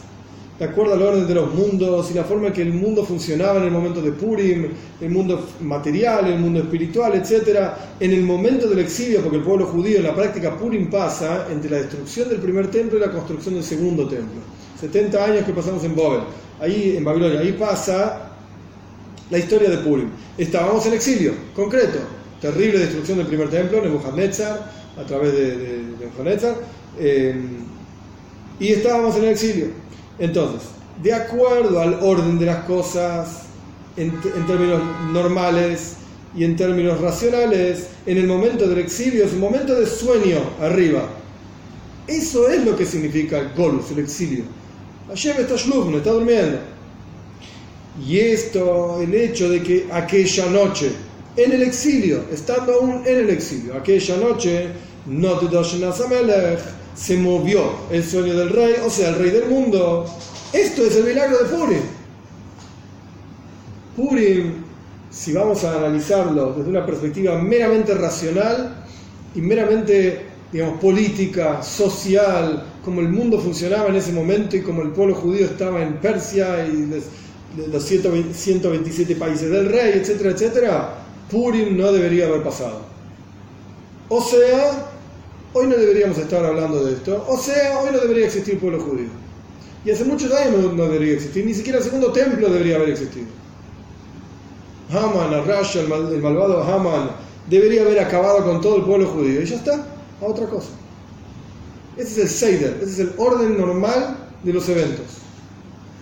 [0.59, 3.61] de acuerdo al orden de los mundos y la forma en que el mundo funcionaba
[3.61, 4.67] en el momento de Purim,
[5.01, 9.67] el mundo material, el mundo espiritual, etc., en el momento del exilio, porque el pueblo
[9.67, 13.55] judío en la práctica Purim pasa entre la destrucción del primer templo y la construcción
[13.55, 14.41] del segundo templo.
[14.81, 16.23] 70 años que pasamos en Babel,
[16.61, 18.33] ahí en Babilonia, ahí pasa
[19.31, 20.09] la historia de Purim.
[20.37, 22.01] Estábamos en exilio, concreto,
[22.41, 26.57] terrible destrucción del primer templo, Nebuchadnezzar, a través de, de, Nebuchadnezzar,
[26.99, 27.35] eh,
[28.59, 29.69] y estábamos en el exilio.
[30.19, 30.69] Entonces,
[31.03, 33.43] de acuerdo al orden de las cosas,
[33.97, 34.81] en, en, términos
[35.13, 35.97] normales
[36.35, 41.09] y en términos racionales, en el momento del exilio es un momento de sueño arriba.
[42.07, 44.45] Eso es lo que significa el golus, el exilio.
[45.09, 46.59] Hashem está shlufn, está durmiendo.
[48.05, 50.91] Y esto, el hecho de que aquella noche,
[51.37, 54.69] en el exilio, estando aún en el exilio, aquella noche,
[55.07, 55.47] no te
[56.97, 60.07] se movió el sueño del rey, o sea, el rey del mundo.
[60.53, 61.81] Esto es el milagro de Purim.
[63.97, 64.65] Purim,
[65.11, 68.85] si vamos a analizarlo desde una perspectiva meramente racional
[69.35, 74.91] y meramente, digamos, política, social, como el mundo funcionaba en ese momento y como el
[74.91, 76.91] pueblo judío estaba en Persia y
[77.71, 80.95] los 127 países del rey, etcétera, etcétera,
[81.31, 82.81] Purim no debería haber pasado.
[84.09, 84.96] O sea,
[85.57, 87.25] hoy no deberíamos estar hablando de esto.
[87.27, 89.09] O sea, hoy no debería existir pueblo judío.
[89.85, 93.27] Y hace muchos años no, debería existir, ni siquiera el segundo templo debería haber existido.
[94.91, 97.11] Haman, Arrash, el, el malvado Haman,
[97.49, 99.41] debería haber acabado con todo el pueblo judío.
[99.41, 99.75] Y ya está,
[100.21, 100.69] a otra cosa.
[101.97, 105.07] Ese es el Seider, ese es el orden normal de los eventos.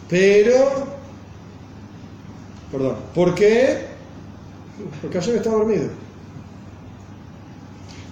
[0.08, 0.86] Pero,
[2.72, 3.86] perdón, ¿por qué?
[5.00, 6.03] Porque ayer estaba dormido.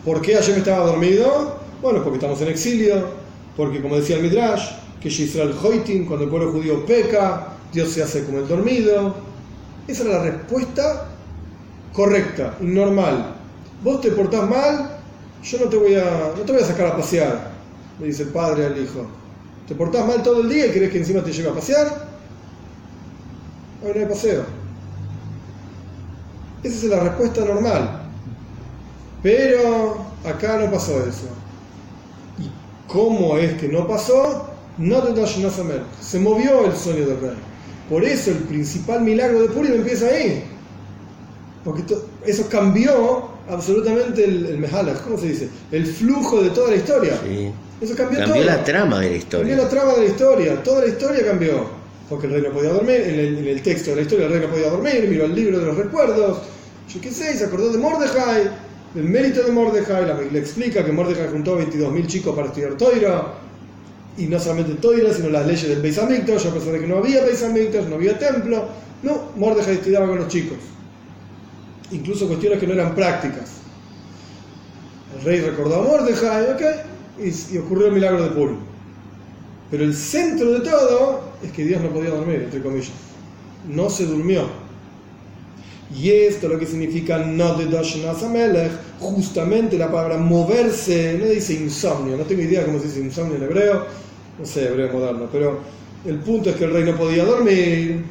[0.04, 1.56] ¿Por qué Hashem estaba dormido?
[1.80, 3.08] Bueno, porque estamos en exilio,
[3.56, 8.02] porque como decía el Midrash, que Yisrael Hoitin, cuando el pueblo judío peca, Dios se
[8.02, 9.14] hace como el dormido.
[9.86, 11.08] Esa era la respuesta
[11.92, 13.34] correcta y normal.
[13.82, 14.98] Vos te portás mal,
[15.42, 17.50] yo no te voy a, no te voy a sacar a pasear,
[18.00, 19.06] le dice el padre al hijo.
[19.68, 22.08] ¿Te portás mal todo el día y querés que encima te lleve a pasear?
[23.84, 24.44] Hoy no hay paseo.
[26.62, 28.01] Esa es la respuesta normal.
[29.22, 31.28] Pero acá no pasó eso.
[32.38, 32.50] ¿Y
[32.90, 34.48] cómo es que no pasó?
[34.78, 35.02] No
[36.00, 37.37] Se movió el sueño del rey.
[37.88, 40.44] Por eso el principal milagro de Purim empieza ahí.
[41.64, 41.82] Porque
[42.26, 45.48] eso cambió absolutamente el, el ¿cómo se dice?
[45.70, 47.18] El flujo de toda la historia.
[47.24, 47.52] Sí.
[47.80, 48.44] Eso cambió, Cambió todo.
[48.44, 49.46] la trama de la historia.
[49.46, 50.62] Cambió la trama de la historia.
[50.62, 51.82] Toda la historia cambió.
[52.08, 54.32] porque el rey no podía dormir, en el, en el texto de la historia el
[54.32, 56.38] rey no podía dormir, miró el libro de los recuerdos,
[56.92, 58.50] yo qué sé, se acordó de Mordejai,
[58.94, 63.35] del mérito de Mordejai, la, le explica que Mordejai juntó 22.000 chicos para estudiar Toira,
[64.18, 66.98] y no solamente Toira, sino las leyes del Beis Hamikdash, a pesar de que no
[66.98, 68.66] había Beis Hamikdash, no había templo,
[69.02, 70.59] no, Mordejai estudiaba con los chicos,
[71.90, 73.50] incluso cuestiones que no eran prácticas.
[75.16, 76.62] El rey recordó a Mordejai, ok,
[77.18, 78.59] y, y ocurrió el milagro de Purim.
[79.70, 82.92] Pero el centro de todo es que Dios no podía dormir, entre comillas.
[83.66, 84.62] No se durmió.
[85.94, 87.68] Y esto lo que significa no de
[88.98, 93.42] justamente la palabra moverse, no dice insomnio, no tengo idea cómo se dice insomnio en
[93.42, 93.87] hebreo,
[94.38, 95.61] no sé, hebreo moderno, pero
[96.07, 98.05] el punto es que el rey no podía dormir,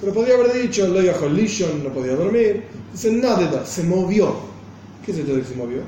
[0.00, 0.86] pero podía haber dicho,
[1.22, 4.36] Holishon no podía dormir, dice nada, se movió.
[5.04, 5.78] ¿Qué es esto de que se movió?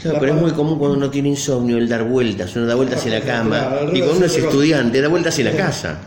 [0.00, 3.04] Claro, pero es muy común cuando uno tiene insomnio el dar vueltas, uno da vueltas
[3.04, 3.68] en la cama.
[3.68, 5.98] Claro, y cuando uno es estudiante, da vueltas en la casa.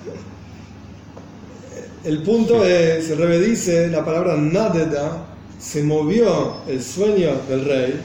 [2.03, 5.23] El punto es, el rey dice, la palabra nadeda,
[5.59, 8.01] se movió el sueño del rey,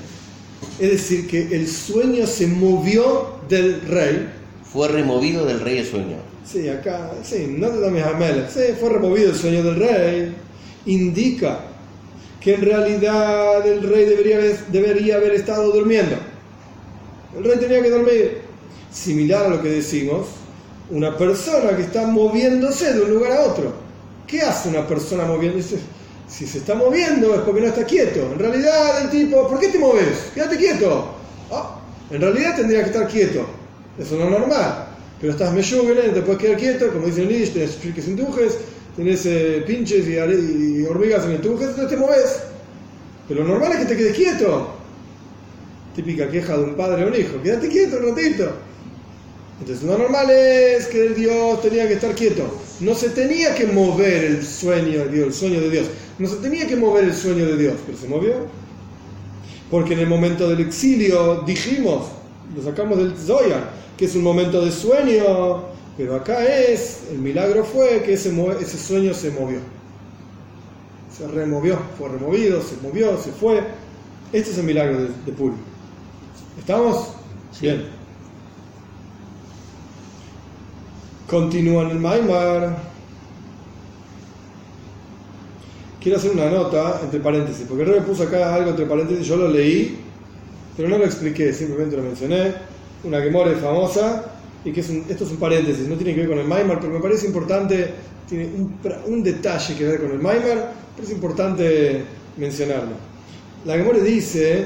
[0.78, 4.28] es decir, que el sueño se movió del rey.
[4.70, 6.16] Fue removido del rey el sueño.
[6.44, 10.34] Sí, acá, sí, nadeda Mihamel, sí, fue removido el sueño del rey,
[10.84, 11.60] indica
[12.38, 14.04] que en realidad el rey
[14.70, 16.16] debería haber estado durmiendo.
[17.34, 18.38] El rey tenía que dormir.
[18.92, 20.26] Similar a lo que decimos,
[20.90, 23.85] una persona que está moviéndose de un lugar a otro.
[24.26, 25.78] ¿Qué hace una persona moviéndose?
[26.28, 28.20] Si se está moviendo es porque no está quieto.
[28.32, 30.30] En realidad el tipo, ¿por qué te mueves?
[30.34, 31.14] Quédate quieto.
[31.50, 33.46] Ah, en realidad tendría que estar quieto.
[33.98, 34.86] Eso no es normal.
[35.20, 38.58] Pero estás meyugre, te puedes quedar quieto, como dice el Nietzsche, tenés chiques en tujes,
[38.96, 42.40] tenés eh, pinches y, hormigas en el tujes, entonces te mueves.
[43.28, 44.74] Pero lo normal es que te quedes quieto.
[45.94, 48.52] Típica queja de un padre a un hijo, quédate quieto un ratito.
[49.60, 52.44] Entonces lo normal es que el Dios tenía que estar quieto.
[52.80, 55.86] No se tenía que mover el sueño de Dios, el sueño de Dios.
[56.18, 58.34] No se tenía que mover el sueño de Dios, pero se movió.
[59.70, 62.08] Porque en el momento del exilio dijimos,
[62.54, 65.64] lo sacamos del Zoya, que es un momento de sueño,
[65.96, 69.58] pero acá es, el milagro fue que ese, ese sueño se movió.
[71.16, 73.62] Se removió, fue removido, se movió, se fue.
[74.34, 75.56] Este es el milagro de, de Purim.
[76.58, 77.08] ¿Estamos?
[77.52, 77.62] Sí.
[77.62, 77.95] Bien.
[81.28, 82.76] Continúa en el Maimar.
[86.00, 89.48] Quiero hacer una nota entre paréntesis, porque Rebe puso acá algo entre paréntesis, yo lo
[89.48, 89.98] leí,
[90.76, 92.54] pero no lo expliqué, simplemente lo mencioné.
[93.02, 94.24] Una Gemore famosa,
[94.64, 96.78] y que es un- esto es un paréntesis, no tiene que ver con el Maimar,
[96.78, 97.92] pero me parece importante,
[98.28, 98.48] tiene
[99.06, 102.04] un detalle que ver con el Maimar, pero es importante
[102.36, 102.92] mencionarlo.
[103.64, 104.64] La Gemore dice,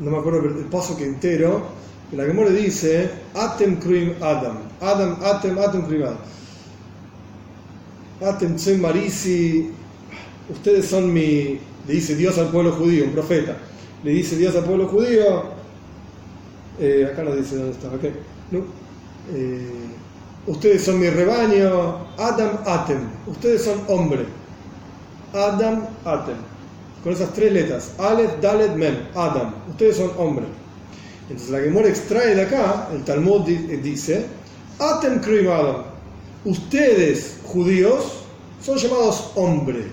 [0.00, 1.75] no me acuerdo el paso que entero,
[2.10, 6.18] que la Gemore dice, Atem Krim Adam, Adam, Atem, Atem Krim Adam.
[8.22, 9.70] Atem Tsen Marisi,
[10.48, 13.56] ustedes son mi, le dice Dios al pueblo judío, un profeta,
[14.04, 15.44] le dice Dios al pueblo judío,
[16.78, 18.04] eh, acá no dice dónde está, ok,
[18.52, 18.60] no,
[19.34, 19.88] eh,
[20.46, 24.24] ustedes son mi rebaño, Adam Atem, ustedes son hombre,
[25.34, 26.36] Adam Atem,
[27.02, 30.46] con esas tres letras, Aleph, Dalet, Mem, Adam, ustedes son hombre.
[31.28, 34.26] Entonces la Gemora extrae de acá, el Talmud eh, dice,
[34.78, 35.82] Atem Krim Adam,
[36.44, 38.24] ustedes judíos
[38.62, 39.86] son llamados hombre.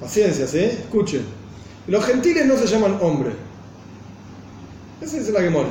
[0.00, 0.58] Paciencia, ¿sí?
[0.58, 1.24] Escuchen.
[1.88, 3.32] Los gentiles no se llaman hombre.
[5.00, 5.68] Esa es la Gemora.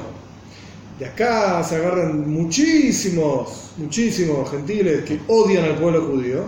[1.00, 6.44] De acá se agarran muchísimos, muchísimos gentiles que odian al pueblo judío.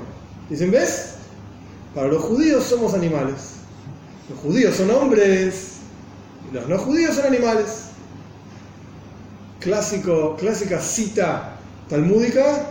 [0.49, 1.15] Dicen, ¿ves?
[1.95, 3.53] Para los judíos somos animales.
[4.29, 5.74] Los judíos son hombres
[6.61, 7.87] los no judíos son animales.
[9.59, 11.57] Clásico, clásica cita
[11.89, 12.65] talmúdica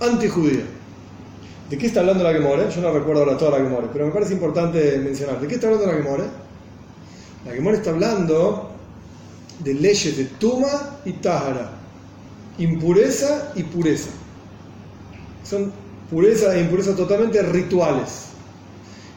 [0.00, 0.64] antijudía.
[1.70, 2.68] ¿De qué está hablando la Gemore?
[2.70, 5.40] Yo no recuerdo ahora toda la Gemore, pero me parece importante mencionar.
[5.40, 6.24] ¿De qué está hablando la Gemore?
[7.46, 8.70] La Gemore está hablando
[9.60, 11.70] de leyes de Tuma y Tahara.
[12.58, 14.10] Impureza y pureza.
[15.44, 15.72] Son
[16.10, 18.26] pureza e impureza totalmente rituales.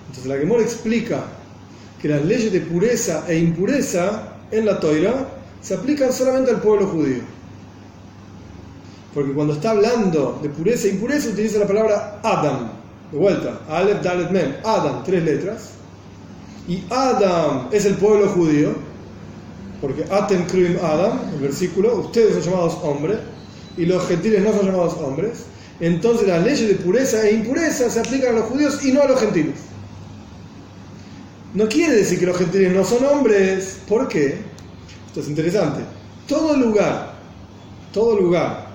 [0.07, 1.23] Entonces la Gemora explica
[2.03, 5.25] que las leyes de pureza e impureza en la Toira
[5.61, 7.21] se aplican solamente al pueblo judío.
[9.13, 12.71] Porque cuando está hablando de pureza e impureza utiliza la palabra Adam.
[13.09, 14.53] De vuelta, Aleph, Dalet, Mem.
[14.65, 15.69] Adam, tres letras.
[16.67, 18.73] Y Adam es el pueblo judío.
[19.79, 23.19] Porque Atem Krim Adam, el versículo, ustedes son llamados hombres.
[23.77, 25.45] Y los gentiles no son llamados hombres.
[25.79, 29.07] Entonces las leyes de pureza e impureza se aplican a los judíos y no a
[29.07, 29.72] los gentiles.
[31.53, 33.79] No quiere decir que los gentiles no son hombres.
[33.87, 34.37] ¿Por qué?
[35.07, 35.81] Esto es interesante.
[36.27, 37.13] Todo lugar
[37.93, 38.65] todo lugar,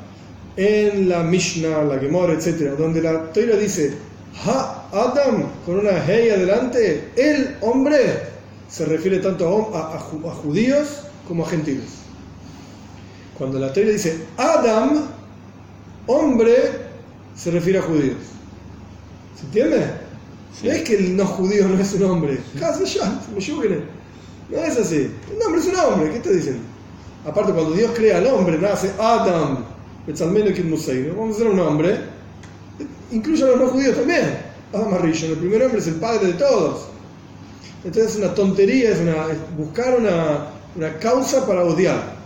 [0.57, 3.99] en la Mishnah, la Gemara, etc., donde la Torah dice
[4.47, 8.23] Ha Adam con una hey adelante, el hombre
[8.69, 11.99] se refiere tanto a, a judíos como a gentiles.
[13.37, 15.05] Cuando la Torah dice Adam,
[16.07, 16.55] hombre,
[17.37, 18.19] se refiere a judíos.
[19.39, 20.08] ¿Se entiende?
[20.63, 22.39] No es que el no judío no es un hombre.
[24.51, 25.11] No es así.
[25.31, 26.11] El nombre es un hombre.
[26.11, 26.63] ¿Qué está diciendo?
[27.27, 29.65] Aparte, cuando Dios crea al hombre, nace Adam.
[31.17, 31.99] Vamos a hacer un hombre.
[33.13, 34.39] Incluye a los no judíos también.
[34.73, 36.87] Adam Arishon, el primer hombre es el padre de todos.
[37.85, 42.19] Entonces es una tontería, es, una, buscar una, una causa para odiar.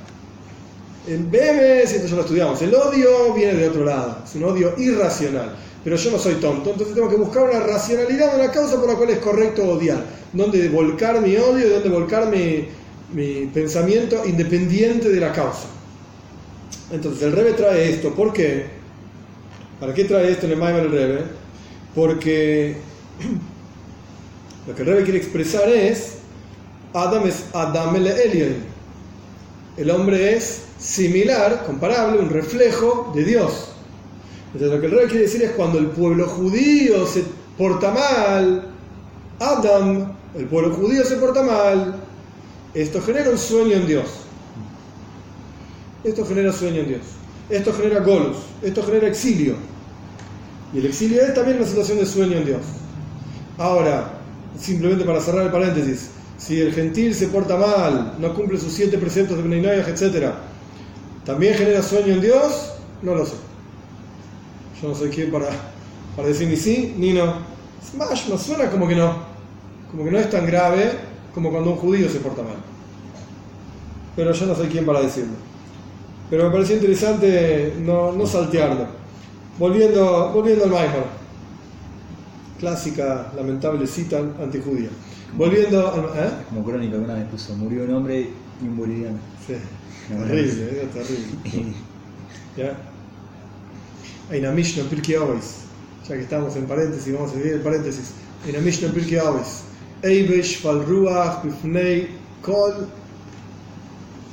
[1.06, 4.72] En BMS, esto ya lo estudiamos, el odio viene de otro lado, es un odio
[4.78, 5.56] irracional.
[5.84, 8.94] Pero yo no soy tonto, entonces tengo que buscar una racionalidad, una causa por la
[8.94, 10.04] cual es correcto odiar.
[10.32, 12.68] Dónde volcar mi odio y dónde volcar mi,
[13.12, 15.66] mi pensamiento independiente de la causa.
[16.90, 18.66] Entonces el Rebe trae esto, ¿por qué?
[19.80, 21.22] ¿Para qué trae esto en el Maimer el Rebe?
[21.94, 22.76] Porque
[24.66, 26.18] lo que el Rebe quiere expresar es
[26.94, 28.56] Adam es Adam el Elien.
[29.76, 33.71] El hombre es similar, comparable, un reflejo de Dios.
[34.54, 37.24] Entonces lo que el rey quiere decir es cuando el pueblo judío se
[37.56, 38.68] porta mal,
[39.38, 41.96] Adam, el pueblo judío se porta mal,
[42.74, 44.06] esto genera un sueño en Dios.
[46.04, 47.00] Esto genera sueño en Dios.
[47.48, 48.38] Esto genera golus.
[48.62, 49.54] Esto genera exilio.
[50.74, 52.62] Y el exilio es también una situación de sueño en Dios.
[53.58, 54.12] Ahora,
[54.58, 58.98] simplemente para cerrar el paréntesis, si el gentil se porta mal, no cumple sus siete
[58.98, 60.32] preceptos de Benayah, etc.,
[61.24, 62.72] ¿también genera sueño en Dios?
[63.02, 63.51] No lo sé.
[64.82, 65.46] Yo no soy quien para,
[66.16, 67.34] para decir ni sí ni no.
[67.96, 69.14] Más, me suena como que no.
[69.90, 70.90] Como que no es tan grave
[71.32, 72.56] como cuando un judío se porta mal.
[74.16, 75.34] Pero yo no soy quien para decirlo.
[76.28, 78.86] Pero me pareció interesante no, no saltearlo.
[79.58, 81.22] Volviendo, volviendo al Maimon.
[82.58, 84.88] Clásica, lamentable cita antijudía.
[85.36, 86.04] Volviendo al.
[86.24, 86.30] ¿eh?
[86.48, 89.18] Como crónica una vez puso: murió un hombre y un boliviano.
[89.46, 89.54] Sí,
[90.08, 91.74] terrible, eh, terrible.
[92.56, 92.91] ¿Ya?
[94.30, 95.16] Hay una Mishnah Pirkei
[96.08, 98.12] ya que estamos en paréntesis, vamos a dividir el paréntesis.
[98.44, 99.62] Hay una Mishnah Pirkei Avos.
[100.02, 102.08] Eibesh fal ruach bifnei
[102.42, 102.88] kol.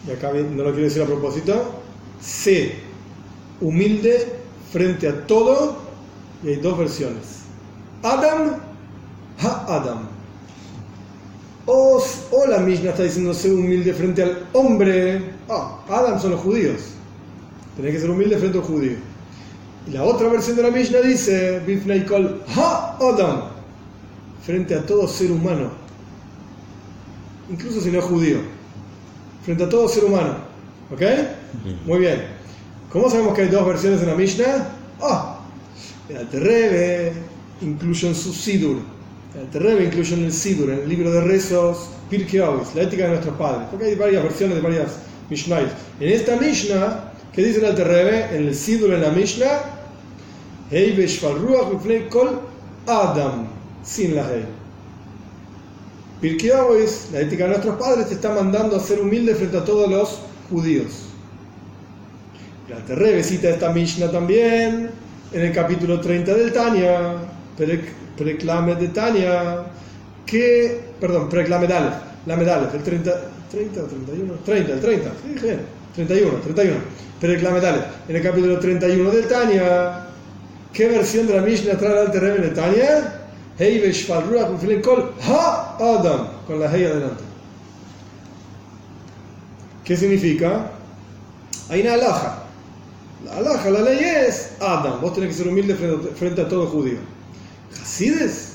[0.07, 1.81] Y acá no lo quiero decir a propósito.
[2.21, 2.75] Sé
[3.61, 4.39] humilde
[4.71, 5.77] frente a todo.
[6.43, 7.43] Y hay dos versiones.
[8.01, 8.55] Adam,
[9.39, 10.07] ha Adam.
[11.65, 12.01] O,
[12.47, 15.21] la Mishnah está diciendo ser humilde frente al hombre.
[15.47, 16.81] Ah, Adam son los judíos.
[17.75, 19.08] Tenés que ser humilde frente al judío.
[19.89, 21.61] Y la otra versión de la Mishnah dice,
[22.07, 23.43] Kol Ha Adam,
[24.45, 25.71] frente a todo ser humano,
[27.49, 28.37] incluso si no es judío,
[29.43, 30.35] frente a todo ser humano.
[30.91, 31.01] ¿Ok?
[31.85, 32.23] Muy bien.
[32.91, 34.69] ¿Cómo sabemos que hay dos versiones de la Mishnah?
[35.01, 35.39] Ah,
[36.09, 37.13] el Alterrebe
[37.61, 38.77] incluye en su Sidur.
[39.35, 43.09] El Alterrebe incluye en el Sidur, en el libro de rezos, Pirkei la ética de
[43.09, 43.67] nuestros padres.
[43.69, 44.97] Porque hay varias versiones de varias
[45.29, 45.61] Mishnah.
[45.99, 49.78] En esta Mishnah ¿Qué dice el Alter en el Sidur en la Mishnah?
[52.09, 52.41] Kol
[52.85, 53.47] Adam,
[53.83, 54.45] sin la Hei.
[56.21, 56.51] Pirkei
[57.11, 60.19] la ética de nuestros padres, te está mandando a ser humilde frente a todos los
[60.49, 61.05] judíos.
[62.67, 64.91] El Alter cita esta Mishnah también
[65.31, 67.15] en el capítulo 30 del Tania,
[68.17, 69.63] Preclame de Tania,
[70.25, 71.93] que, perdón, Preclame Dalef,
[72.25, 73.11] la medalef, el 30,
[73.49, 75.47] 30 o 31, 30, el 30, sí,
[75.95, 77.45] 31, 31 pero el
[78.07, 80.08] en el capítulo 31 del Tania,
[80.73, 83.15] ¿qué versión de la Mishnah trae al terreno de Tania?
[84.81, 87.23] Kol Ha Adam, con la Hei adelante.
[89.83, 90.71] ¿Qué significa?
[91.69, 92.43] Hay una alhaja.
[93.25, 95.01] La alhaja, la ley es Adam.
[95.01, 95.75] Vos tenés que ser humilde
[96.15, 96.99] frente, a todo judío.
[97.81, 98.53] ¿Hasides?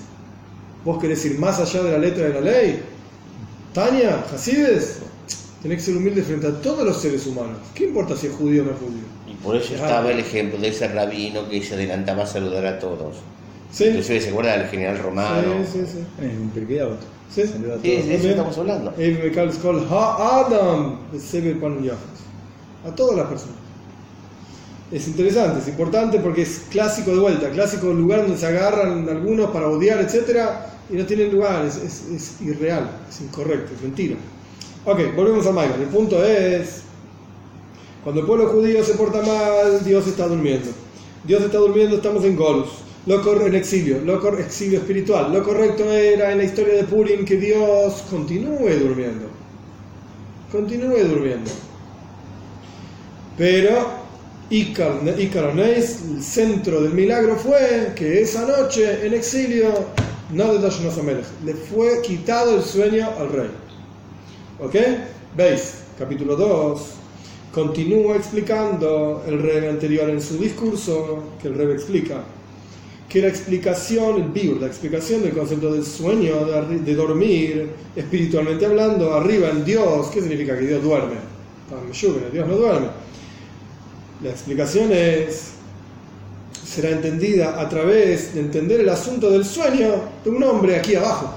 [0.85, 2.83] ¿Vos querés ir más allá de la letra de la ley?
[3.75, 5.01] Tania, ¿Hasides?
[5.61, 7.59] Tenés que ser humilde frente a todos los seres humanos.
[7.75, 9.05] ¿Qué importa si es judío o no es judío?
[9.45, 13.17] Por eso estaba el ejemplo de ese rabino que se adelantaba a saludar a todos.
[13.71, 13.85] Sí.
[13.85, 15.57] Entonces se acuerda del general romano.
[15.71, 16.27] Sí, sí, sí.
[16.41, 16.97] Un perqueado.
[17.31, 18.95] Sí, sí de eso estamos hablando.
[19.91, 20.99] Adam,
[22.87, 23.57] a todas las personas.
[24.93, 29.51] Es interesante, es importante porque es clásico de vuelta, clásico lugar donde se agarran algunos
[29.51, 34.17] para odiar, etcétera, y no tienen lugar, es, es, es irreal, es incorrecto, es mentira.
[34.85, 35.81] Ok, volvemos a Maimon.
[35.81, 36.84] El punto es,
[38.05, 40.71] cuando el pueblo judío se porta mal, Dios está durmiendo.
[41.25, 42.69] Dios está durmiendo, estamos en Golus,
[43.07, 45.33] lo en exilio, lo exilio espiritual.
[45.33, 49.27] Lo correcto era en la historia de Purim que Dios continúe durmiendo.
[50.53, 51.51] Continúe durmiendo.
[53.39, 54.05] Pero
[54.51, 59.73] Icaronéis, el centro del milagro fue que esa noche en exilio,
[60.31, 63.51] no de le fue quitado el sueño al rey.
[64.61, 64.75] ¿Ok?
[65.35, 65.79] ¿Veis?
[65.99, 67.04] Capítulo 2.
[67.55, 72.25] Continúa explicando el rey anterior en su discurso, que el rey explica,
[73.09, 78.67] que la explicación, el biur, la explicación del concepto del sueño, de, de, dormir, espiritualmente
[78.67, 81.15] hablando, arriba en Dios, ¿qué significa que Dios duerme?
[82.33, 82.89] Dios no duerme
[84.25, 85.53] la explicación es,
[86.67, 91.35] será entendida a través de entender el asunto del sueño de un hombre aquí abajo.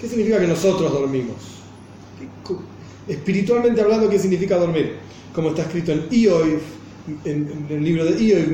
[0.00, 1.36] ¿Qué significa que nosotros dormimos?
[3.06, 4.96] Espiritualmente hablando, ¿qué significa dormir?
[5.36, 6.58] Como está escrito en Ioy,
[7.26, 8.44] en, el libro de Ioy,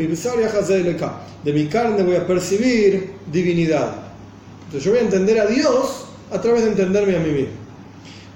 [1.44, 3.94] de mi carne voy a percibir divinidad.
[4.64, 7.54] Entonces yo voy a entender a Dios a través de entenderme a mí mismo.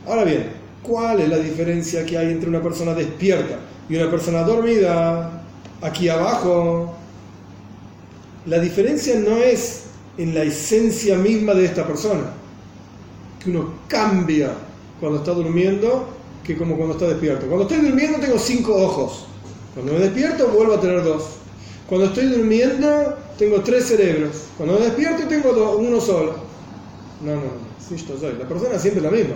[0.06, 0.44] Ahora bien,
[0.80, 5.42] ¿cuál es la diferencia que hay entre una persona despierta y una persona dormida,
[5.82, 6.94] aquí abajo,
[8.46, 9.86] la diferencia no es
[10.18, 12.30] en la esencia misma de esta persona,
[13.42, 14.52] que uno cambia
[15.00, 16.15] cuando está durmiendo
[16.46, 17.46] que como cuando está despierto.
[17.46, 19.26] Cuando estoy durmiendo tengo cinco ojos,
[19.74, 21.24] cuando me despierto vuelvo a tener dos.
[21.88, 26.34] Cuando estoy durmiendo tengo tres cerebros, cuando me despierto tengo uno solo.
[27.22, 29.34] No, no, no, la persona siempre es la misma.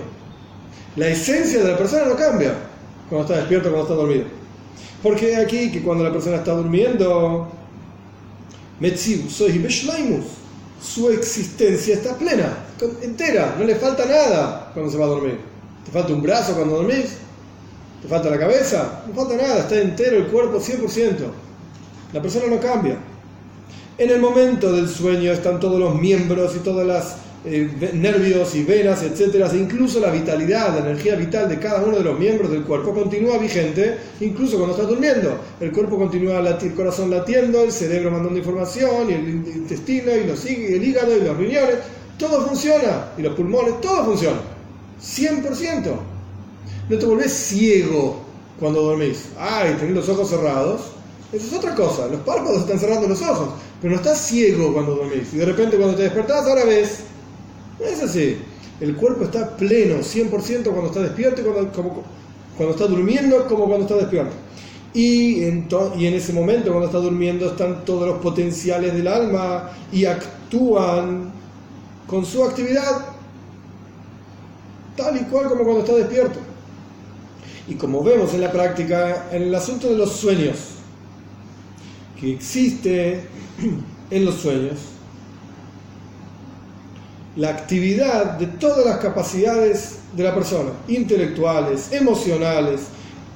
[0.96, 2.54] La esencia de la persona no cambia
[3.08, 4.24] cuando está despierto cuando está dormido.
[5.02, 7.48] Porque aquí que cuando la persona está durmiendo,
[10.82, 12.56] su existencia está plena,
[13.02, 15.49] entera, no le falta nada cuando se va a dormir.
[15.91, 17.16] ¿Te falta un brazo cuando dormís?
[18.01, 19.03] ¿Te falta la cabeza?
[19.09, 21.16] No falta nada, está entero el cuerpo 100%.
[22.12, 22.97] La persona no cambia.
[23.99, 28.62] En el momento del sueño están todos los miembros y todas las eh, nervios y
[28.62, 32.53] venas, etcétera, e incluso la vitalidad, la energía vital de cada uno de los miembros
[32.53, 35.41] del cuerpo continúa vigente, incluso cuando estás durmiendo.
[35.59, 40.47] El cuerpo continúa el corazón latiendo, el cerebro mandando información, y el intestino, y los,
[40.47, 41.78] el hígado, y los riñones,
[42.16, 44.59] todo funciona, y los pulmones, todo funciona.
[45.03, 45.92] 100%.
[46.88, 48.20] No te volvés ciego
[48.59, 49.26] cuando dormís.
[49.38, 50.82] Ay, tenés los ojos cerrados.
[51.32, 52.09] Eso es otra cosa.
[52.09, 53.51] Los párpados están cerrando los ojos.
[53.80, 55.32] Pero no estás ciego cuando dormís.
[55.32, 57.05] Y de repente cuando te despertás, ahora ves
[57.80, 58.36] es así.
[58.80, 62.03] El cuerpo está pleno, 100% cuando está despierto cuando,
[62.57, 64.32] cuando está durmiendo como cuando está despierto.
[64.92, 69.70] Y en, y en ese momento, cuando está durmiendo, están todos los potenciales del alma
[69.92, 71.32] y actúan
[72.07, 73.07] con su actividad
[75.01, 76.38] tal y cual como cuando está despierto.
[77.68, 80.57] Y como vemos en la práctica, en el asunto de los sueños,
[82.18, 83.26] que existe
[84.11, 84.78] en los sueños,
[87.36, 92.80] la actividad de todas las capacidades de la persona, intelectuales, emocionales,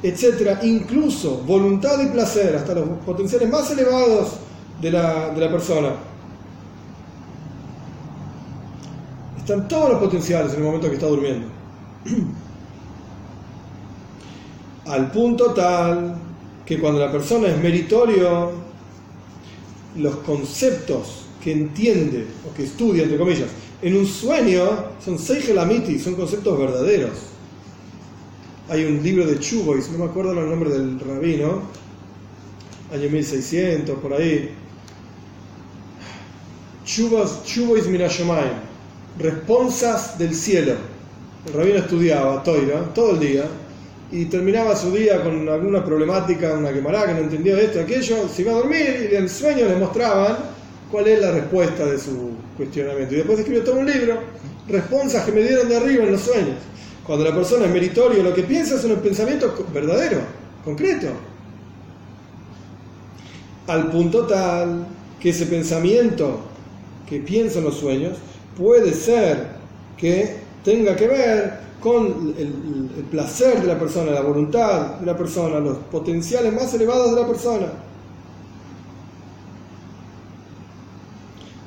[0.03, 4.33] etcétera, incluso voluntad y placer, hasta los potenciales más elevados
[4.81, 5.91] de la, de la persona.
[9.45, 11.47] Están todos los potenciales en el momento que está durmiendo.
[14.87, 16.17] Al punto tal
[16.65, 18.53] que cuando la persona es meritorio,
[19.97, 23.51] los conceptos que entiende o que estudia, entre comillas,
[23.83, 27.19] en un sueño son seis gelamiti, son conceptos verdaderos.
[28.71, 31.61] Hay un libro de Chubois, no me acuerdo el nombre del rabino,
[32.91, 34.55] año 1600, por ahí.
[36.87, 38.74] Chubois Minashomayim,
[39.19, 40.75] responsas del cielo.
[41.47, 43.45] El rabino estudiaba Toira todo el día
[44.11, 48.43] y terminaba su día con alguna problemática, una quemará que no entendía esto, aquello, se
[48.43, 50.37] iba a dormir y en sueño le mostraban
[50.91, 53.15] cuál es la respuesta de su cuestionamiento.
[53.15, 54.19] Y después escribió todo un libro,
[54.69, 56.57] responsas que me dieron de arriba en los sueños.
[57.07, 60.19] Cuando la persona es meritorio, lo que piensa es un pensamiento verdadero,
[60.65, 61.09] concreto.
[63.67, 64.87] Al punto tal
[65.21, 66.41] que ese pensamiento
[67.09, 68.17] que piensa en los sueños
[68.57, 69.49] puede ser
[69.97, 75.61] que tenga que ver con el, placer de la persona, la voluntad de la persona,
[75.61, 77.67] los potenciales más elevados de la persona.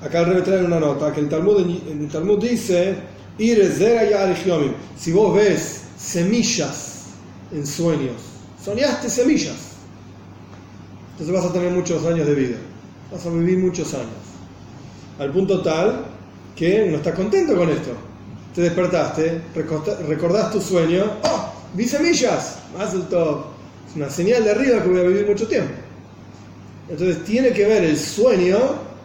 [0.02, 2.96] Acá el rebe trae una nota que el Talmud, el Talmud dice,
[3.38, 7.06] si vos ves semillas
[7.52, 8.16] en sueños,
[8.64, 9.76] soñaste semillas,
[11.12, 12.58] entonces vas a tener muchos años de vida,
[13.12, 14.08] vas a vivir muchos años.
[15.20, 16.17] Al punto tal
[16.58, 17.92] que no estás contento con esto.
[18.54, 19.42] Te despertaste,
[20.08, 21.54] recordás tu sueño, ¡oh!
[21.74, 23.46] Vi semillas, más todo.
[23.88, 25.74] Es una señal de arriba que voy a vivir mucho tiempo.
[26.90, 28.58] Entonces tiene que ver el sueño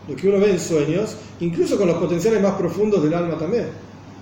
[0.08, 3.66] lo que uno ve en sueños, incluso con los potenciales más profundos del alma también,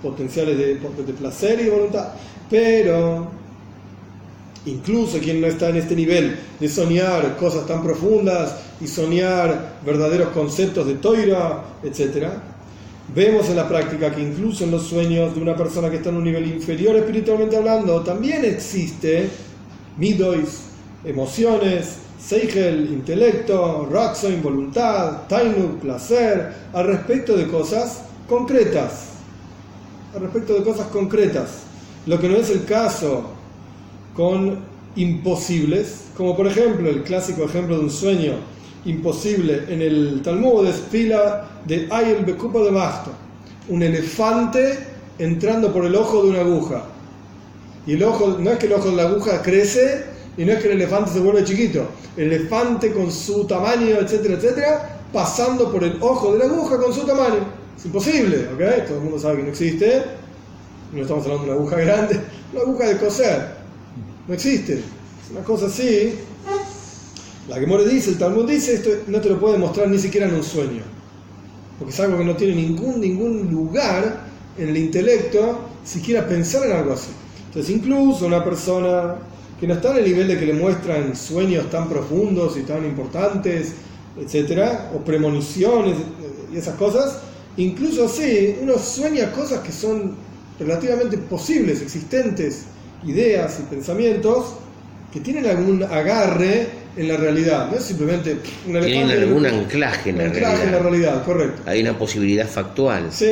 [0.03, 2.09] potenciales de, de placer y voluntad.
[2.49, 3.29] Pero
[4.65, 10.29] Incluso quien no está en este nivel de soñar cosas tan profundas y soñar verdaderos
[10.29, 12.27] conceptos de toira, etc.
[13.13, 16.15] Vemos en la práctica que incluso en los sueños de una persona que está en
[16.15, 19.29] un nivel inferior espiritualmente hablando, también existe
[19.97, 20.61] midois,
[21.03, 29.07] emociones, Seigel, intelecto, Raxoin, voluntad, Tainu, placer, al respecto de cosas concretas.
[30.15, 31.63] Al respecto de cosas concretas.
[32.05, 33.31] Lo que no es el caso
[34.15, 34.59] con
[34.95, 38.35] imposibles, como por ejemplo el clásico ejemplo de un sueño
[38.85, 43.11] imposible en el Talmud es fila de Ayel Bekupa de Basto,
[43.69, 44.79] un elefante
[45.19, 46.85] entrando por el ojo de una aguja.
[47.85, 50.05] Y el ojo, no es que el ojo de la aguja crece
[50.37, 51.85] y no es que el elefante se vuelve chiquito,
[52.17, 56.93] el elefante con su tamaño, etcétera, etcétera, pasando por el ojo de la aguja con
[56.93, 57.45] su tamaño.
[57.77, 58.87] Es imposible, ¿ok?
[58.87, 60.03] Todo el mundo sabe que no existe.
[60.93, 62.19] No estamos hablando de una aguja grande,
[62.53, 63.47] una aguja de coser.
[64.27, 64.73] No existe.
[64.73, 66.15] Es una cosa así.
[67.51, 70.25] La que More dice, el Talmud dice, esto no te lo puede mostrar ni siquiera
[70.25, 70.83] en un sueño.
[71.77, 74.21] Porque es algo que no tiene ningún, ningún lugar
[74.57, 77.09] en el intelecto siquiera pensar en algo así.
[77.47, 79.15] Entonces, incluso una persona
[79.59, 82.85] que no está en el nivel de que le muestran sueños tan profundos y tan
[82.85, 83.73] importantes,
[84.17, 85.97] etcétera, o premoniciones
[86.53, 87.19] y esas cosas,
[87.57, 90.15] incluso así uno sueña cosas que son
[90.57, 92.63] relativamente posibles, existentes,
[93.05, 94.53] ideas y pensamientos
[95.11, 98.37] que tienen algún agarre en la realidad, no es simplemente
[98.67, 101.61] un Tienen algún anclaje, en, la anclaje en la realidad, correcto.
[101.65, 103.07] Hay una posibilidad factual.
[103.11, 103.31] Sí.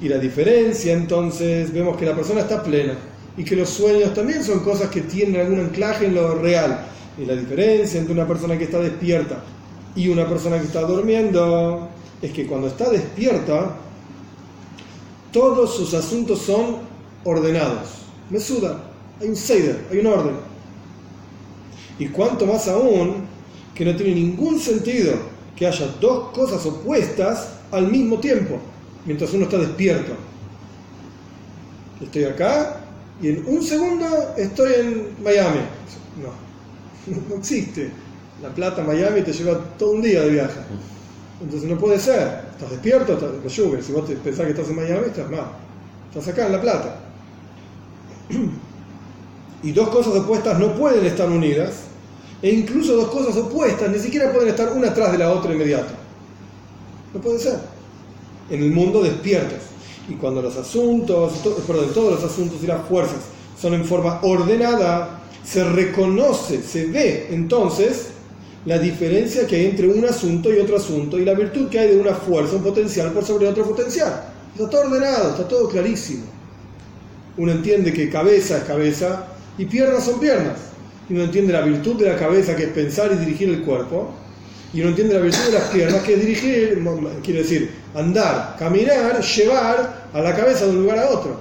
[0.00, 2.94] Y la diferencia entonces, vemos que la persona está plena
[3.36, 6.86] y que los sueños también son cosas que tienen algún anclaje en lo real.
[7.18, 9.42] Y la diferencia entre una persona que está despierta
[9.94, 11.88] y una persona que está durmiendo
[12.20, 13.74] es que cuando está despierta,
[15.32, 16.78] todos sus asuntos son
[17.24, 17.88] ordenados.
[18.30, 18.80] Me suda,
[19.20, 20.34] hay un seider, hay un orden.
[21.98, 23.24] Y cuanto más aún
[23.74, 25.14] que no tiene ningún sentido
[25.54, 28.58] que haya dos cosas opuestas al mismo tiempo,
[29.04, 30.12] mientras uno está despierto.
[32.00, 32.80] Estoy acá
[33.22, 35.60] y en un segundo estoy en Miami.
[36.20, 37.90] No, no existe.
[38.42, 40.60] La Plata, Miami te lleva todo un día de viaje.
[41.40, 42.44] Entonces no puede ser.
[42.52, 43.82] Estás despierto, estás lluvia.
[43.82, 45.46] Si vos pensás que estás en Miami, estás mal.
[46.10, 47.00] Estás acá en La Plata.
[49.62, 51.72] Y dos cosas opuestas no pueden estar unidas.
[52.42, 55.94] E incluso dos cosas opuestas ni siquiera pueden estar una atrás de la otra inmediato.
[57.14, 57.58] No puede ser.
[58.50, 59.58] En el mundo despiertos.
[60.08, 61.32] Y cuando los asuntos,
[61.66, 63.18] perdón, todos los asuntos y las fuerzas
[63.60, 68.08] son en forma ordenada, se reconoce, se ve entonces
[68.66, 71.94] la diferencia que hay entre un asunto y otro asunto y la virtud que hay
[71.94, 74.24] de una fuerza, un potencial por sobre otro potencial.
[74.54, 76.24] Está todo ordenado, está todo clarísimo.
[77.36, 79.26] Uno entiende que cabeza es cabeza
[79.58, 80.58] y piernas son piernas.
[81.08, 84.12] Y uno entiende la virtud de la cabeza que es pensar y dirigir el cuerpo
[84.76, 86.84] y uno entiende la virtud de las piernas, que es dirigir,
[87.22, 91.38] quiere decir, andar, caminar, llevar a la cabeza de un lugar a otro.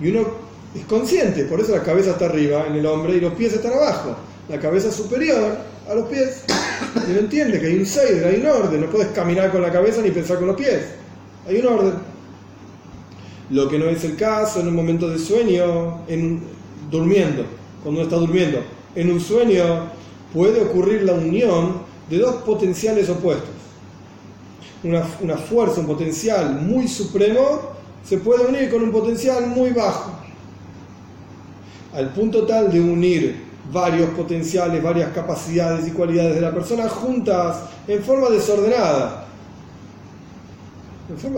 [0.00, 0.28] Y uno
[0.74, 3.72] es consciente, por eso la cabeza está arriba en el hombre y los pies están
[3.72, 4.16] abajo.
[4.48, 5.58] La cabeza superior
[5.88, 6.44] a los pies.
[7.06, 8.80] Y uno entiende que hay un seider, hay un orden.
[8.80, 10.86] No puedes caminar con la cabeza ni pensar con los pies.
[11.46, 11.92] Hay un orden.
[13.50, 16.40] Lo que no es el caso en un momento de sueño, en,
[16.90, 17.44] durmiendo,
[17.82, 18.58] cuando uno está durmiendo.
[18.94, 19.90] En un sueño
[20.32, 23.48] puede ocurrir la unión de dos potenciales opuestos.
[24.82, 27.60] Una, fuerza, un potencial muy supremo,
[28.02, 30.12] se puede unir con un potencial muy bajo.
[31.94, 37.58] Al punto tal de unir varios potenciales, varias capacidades y cualidades de la persona juntas
[37.86, 39.26] en forma desordenada.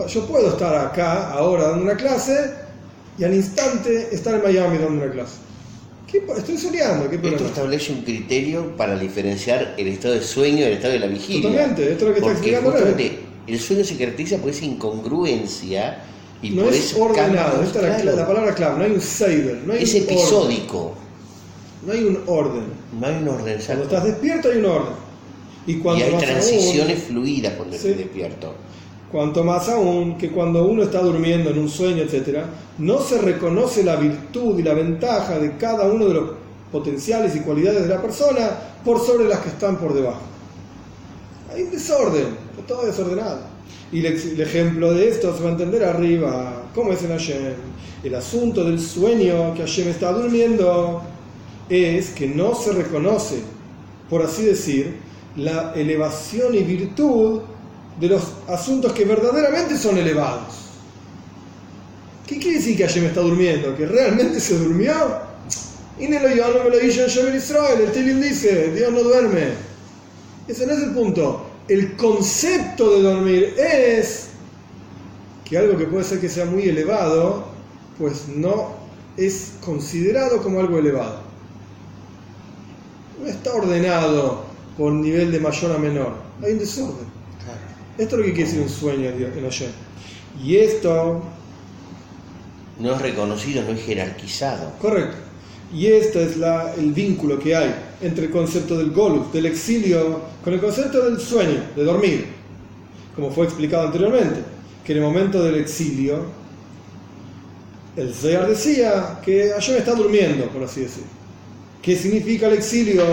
[0.07, 2.62] yo puedo estar acá ahora dando una clase
[3.17, 5.43] y al instante estar en Miami dando una clase.
[6.37, 7.09] Estoy soñando.
[7.09, 11.07] ¿qué esto establece un criterio para diferenciar el estado de sueño del estado de la
[11.07, 11.41] vigilia.
[11.41, 12.75] Totalmente, esto es lo que está explicando.
[13.47, 16.03] el sueño se caracteriza por esa incongruencia
[16.43, 17.63] y no es ordenado.
[17.63, 18.77] Esta es la, palabra clave.
[18.77, 19.61] No hay un saber.
[19.65, 20.95] No hay es episódico.
[21.85, 22.65] No hay un orden.
[22.99, 23.59] No hay un orden.
[23.65, 24.93] Cuando estás despierto hay un orden.
[25.65, 28.53] Y, cuando y hay transiciones fluidas cuando estás despierto.
[29.13, 32.39] Cuanto más aún que cuando uno está durmiendo en un sueño, etc.,
[32.79, 36.31] no se reconoce la virtud y la ventaja de cada uno de los
[36.71, 38.49] potenciales y cualidades de la persona
[38.83, 40.21] por sobre las que están por debajo.
[41.53, 42.25] Hay un desorden,
[42.67, 43.41] todo desordenado.
[43.91, 46.63] Y el, ejemplo de esto se va a entender arriba.
[46.73, 47.53] ¿Cómo es en Hashem?
[48.03, 51.03] El asunto del sueño que Hashem está durmiendo
[51.69, 53.43] es que no se reconoce,
[54.09, 54.95] por así decir,
[55.35, 57.41] la elevación y virtud
[57.99, 60.63] de los asuntos que verdaderamente son elevados.
[62.27, 63.75] ¿Qué quiere decir que me está durmiendo?
[63.75, 64.93] ¿Que realmente se durmió?
[65.99, 66.79] Y no me lo
[67.27, 67.81] en Israel.
[67.81, 69.49] El Tilim dice, Dios no duerme.
[70.47, 71.45] Ese no es el punto.
[71.67, 74.29] El concepto de dormir es
[75.45, 77.45] que algo que puede ser que sea muy elevado,
[77.97, 78.73] pues no
[79.17, 81.21] es considerado como algo elevado.
[83.21, 84.43] No está ordenado
[84.77, 86.13] por nivel de mayor a menor.
[86.43, 87.12] Hay un desorden.
[87.97, 89.69] Esto es lo que quiere decir un sueño en Hashem.
[90.43, 91.23] Y esto...
[92.79, 94.73] No es reconocido, no es jerarquizado.
[94.81, 95.17] Correcto.
[95.71, 100.21] Y este es la, el vínculo que hay entre el concepto del golus, del exilio,
[100.43, 102.27] con el concepto del sueño, de dormir.
[103.15, 104.41] Como fue explicado anteriormente,
[104.83, 106.25] que en el momento del exilio,
[107.95, 111.03] el Zayar decía que Hashem está durmiendo, por así decir.
[111.81, 113.03] ¿Qué significa el exilio?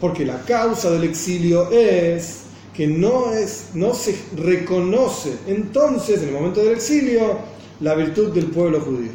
[0.00, 2.42] Porque la causa del exilio es
[2.78, 7.36] que no, es, no se reconoce entonces, en el momento del exilio,
[7.80, 9.10] la virtud del pueblo judío.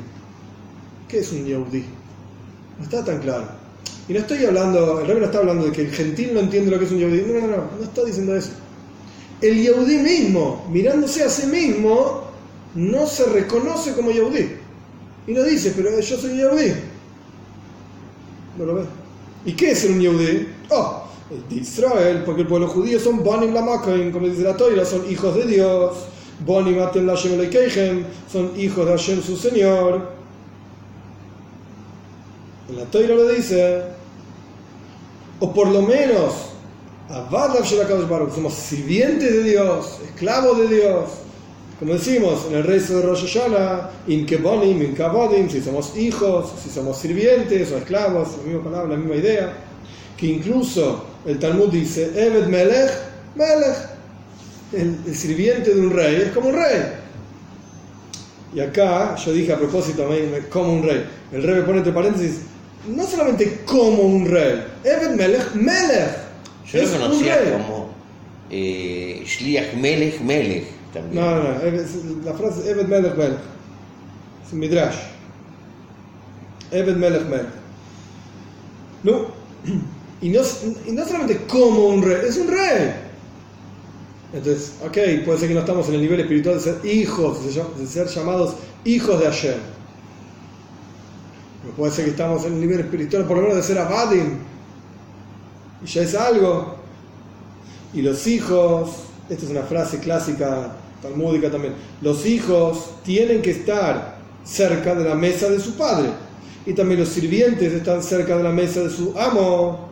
[1.08, 1.86] ¿Qué es un Yehudi?
[2.78, 3.48] No está tan claro.
[4.10, 6.72] Y no estoy hablando, el rey no está hablando de que el gentil no entiende
[6.72, 7.22] lo que es un Yehudi.
[7.22, 8.50] No, no, no, no está diciendo eso.
[9.40, 12.26] El Yehudi mismo, mirándose a sí mismo,
[12.76, 14.58] no se reconoce como Yehudi.
[15.26, 16.74] Y no dice, pero yo soy Yehudi.
[18.58, 18.84] No lo ve.
[19.46, 20.50] ¿Y qué es ser un Yehudi?
[20.70, 21.04] Oh,
[21.50, 25.36] de Israel, porque el pueblo judío son Bonim Lamakim, como dice la Toira, son hijos
[25.36, 25.98] de Dios.
[26.46, 30.10] Bonim Atem Lashem son hijos de Hashem su Señor.
[32.70, 33.84] En la Toira lo dice,
[35.40, 36.34] o por lo menos,
[38.34, 41.10] somos sirvientes de Dios, esclavos de Dios.
[41.80, 46.54] Como decimos en el rezo de Rosh Hashanah, in kebonim, in kabodim, si somos hijos,
[46.64, 49.54] si somos sirvientes o esclavos, la misma palabra, la misma idea,
[50.16, 52.92] que incluso el Talmud dice, Eved Melech,
[53.36, 53.94] Melech.
[54.74, 56.82] El, sirviente de un rey es como un rey.
[58.56, 60.08] Y acá yo dije a propósito,
[60.50, 61.06] como un rey.
[61.32, 62.42] El rey me pone entre paréntesis,
[62.88, 66.18] no solamente como un rey, Eved Melech, Melech.
[66.72, 67.90] Yo lo conocía como
[68.50, 71.24] eh, Shliach Melech, Melech también.
[71.24, 73.40] No, no, la frase es Eved Melech, Melech.
[74.46, 74.98] Es un midrash.
[76.72, 77.48] Eved Melech, Melech.
[79.04, 79.28] No.
[80.24, 82.94] Y no, no solamente como un rey, es un rey.
[84.32, 87.40] Entonces, ok, puede ser que no estamos en el nivel espiritual de ser hijos,
[87.78, 88.56] de ser llamados
[88.86, 89.58] hijos de Hashem.
[91.62, 94.38] Pero puede ser que estamos en el nivel espiritual, por lo menos de ser abadim.
[95.84, 96.78] Y ya es algo.
[97.94, 98.92] Y los hijos,
[99.30, 100.72] esta es una frase clásica,
[101.02, 106.12] talmúdica también, los hijos tienen que estar cerca de la mesa de su padre.
[106.66, 109.92] Y también los sirvientes están cerca de la mesa de su amo.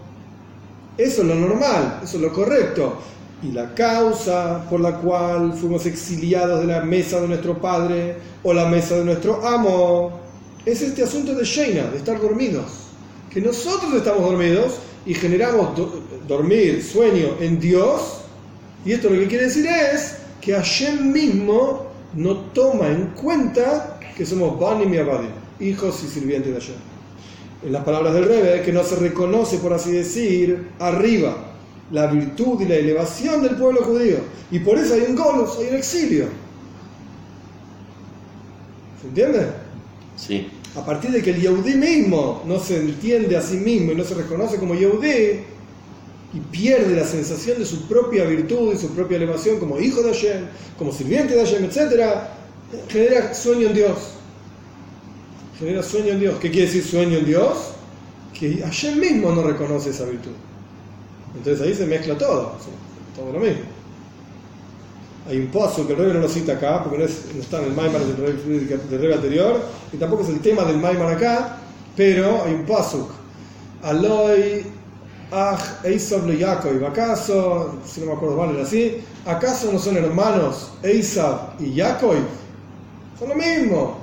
[0.98, 2.98] Eso es lo normal, eso es lo correcto.
[3.42, 8.54] Y la causa por la cual fuimos exiliados de la mesa de nuestro padre o
[8.54, 10.20] la mesa de nuestro amo
[10.66, 12.66] es este asunto de Sheina, de estar dormidos.
[13.32, 15.70] Que nosotros estamos dormidos y generamos
[16.28, 18.22] dormir, sueño en Dios.
[18.86, 24.26] Y esto lo que quiere decir es que Hashem mismo no toma en cuenta que
[24.26, 26.91] somos Banim y hijos y sirvientes de Hashem
[27.64, 31.52] en las palabras del Rebe, que no se reconoce, por así decir, arriba
[31.92, 34.18] la virtud y la elevación del pueblo judío.
[34.50, 36.26] Y por eso hay un golos, hay un exilio.
[39.02, 39.48] ¿Se entiende?
[40.16, 40.50] Sí.
[40.76, 44.04] A partir de que el Yehudí mismo no se entiende a sí mismo y no
[44.04, 45.42] se reconoce como Yehudí,
[46.34, 50.14] y pierde la sensación de su propia virtud y su propia elevación como hijo de
[50.14, 50.46] Hashem,
[50.78, 52.06] como sirviente de Hashem, etc.,
[52.88, 53.98] genera sueño en Dios
[55.62, 56.36] genera sueño en Dios.
[56.42, 57.74] ¿Qué quiere decir sueño en Dios?
[58.38, 60.32] Que ayer mismo no reconoce esa virtud.
[61.36, 62.54] Entonces ahí se mezcla todo,
[63.16, 63.62] todo lo mismo.
[65.30, 67.74] Hay un pozo que el rey no lo cita acá, porque no, está en el
[67.74, 69.62] Maimar del rey, anterior,
[69.94, 71.58] y tampoco es el tema del Maimar acá,
[71.96, 73.10] pero hay un pozo.
[73.84, 74.66] Aloy,
[75.32, 78.98] Aj, Eisab le Yaakov, ¿acaso, si no me acuerdo mal, era así?
[79.26, 82.16] ¿Acaso no son hermanos Eisab y Yaakov?
[83.18, 84.01] Son lo mismo.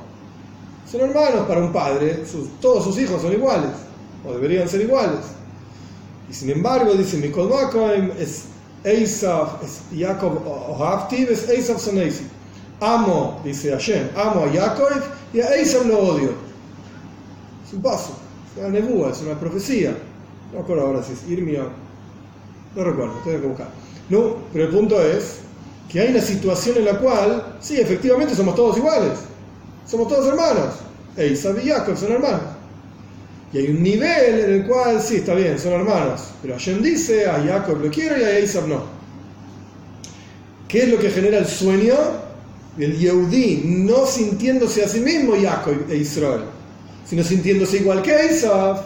[0.90, 2.24] Son hermanos para un padre,
[2.62, 3.70] todos sus hijos son iguales,
[4.26, 5.20] o deberían ser iguales.
[6.30, 7.50] Y sin embargo, dice Mikol
[8.18, 8.44] es
[8.84, 12.26] Esav, es Jacob Ohavtiv, es Esav Soneisi.
[12.80, 14.88] Amo, dice Hashem, amo a Jacob
[15.34, 16.30] y a Esav lo odio.
[17.66, 18.14] Es un paso,
[18.54, 19.94] es una nebúa, es una profecía.
[20.52, 21.64] No recuerdo ahora si es Irmia,
[22.74, 23.68] no recuerdo, tengo que buscar.
[24.08, 25.40] No, pero el punto es
[25.90, 29.28] que hay una situación en la cual, sí, efectivamente somos todos iguales
[29.88, 30.74] somos todos hermanos.
[31.16, 32.42] Eisab y Jacob son hermanos.
[33.52, 36.20] Y hay un nivel en el cual, sí, está bien, son hermanos.
[36.42, 38.98] Pero Hashem dice, a Jacob lo quiero y a Eisab no.
[40.68, 41.94] ¿Qué es lo que genera el sueño?
[42.78, 46.42] El Yehudí no sintiéndose a sí mismo Jacob e Israel,
[47.06, 48.82] sino sintiéndose igual que Isaac.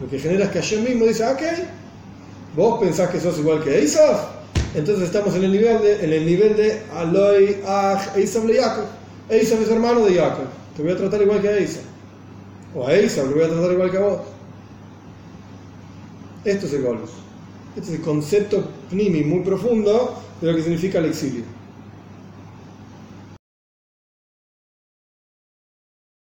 [0.00, 1.42] Lo que genera es que ayer mismo dice, ok,
[2.56, 4.22] vos pensás que sos igual que Isaac,
[4.74, 9.01] entonces estamos en el nivel de, en el nivel de Aloy, Aj, Isaac le Jacob.
[9.30, 10.46] Isaac es hermano de Jacob,
[10.76, 11.84] te voy a tratar igual que a Isaac.
[12.74, 14.20] O a Isaac lo voy a tratar igual que a vos.
[16.44, 16.84] Esto es el.
[17.76, 21.44] Este es el concepto pnimi muy profundo de lo que significa el exilio.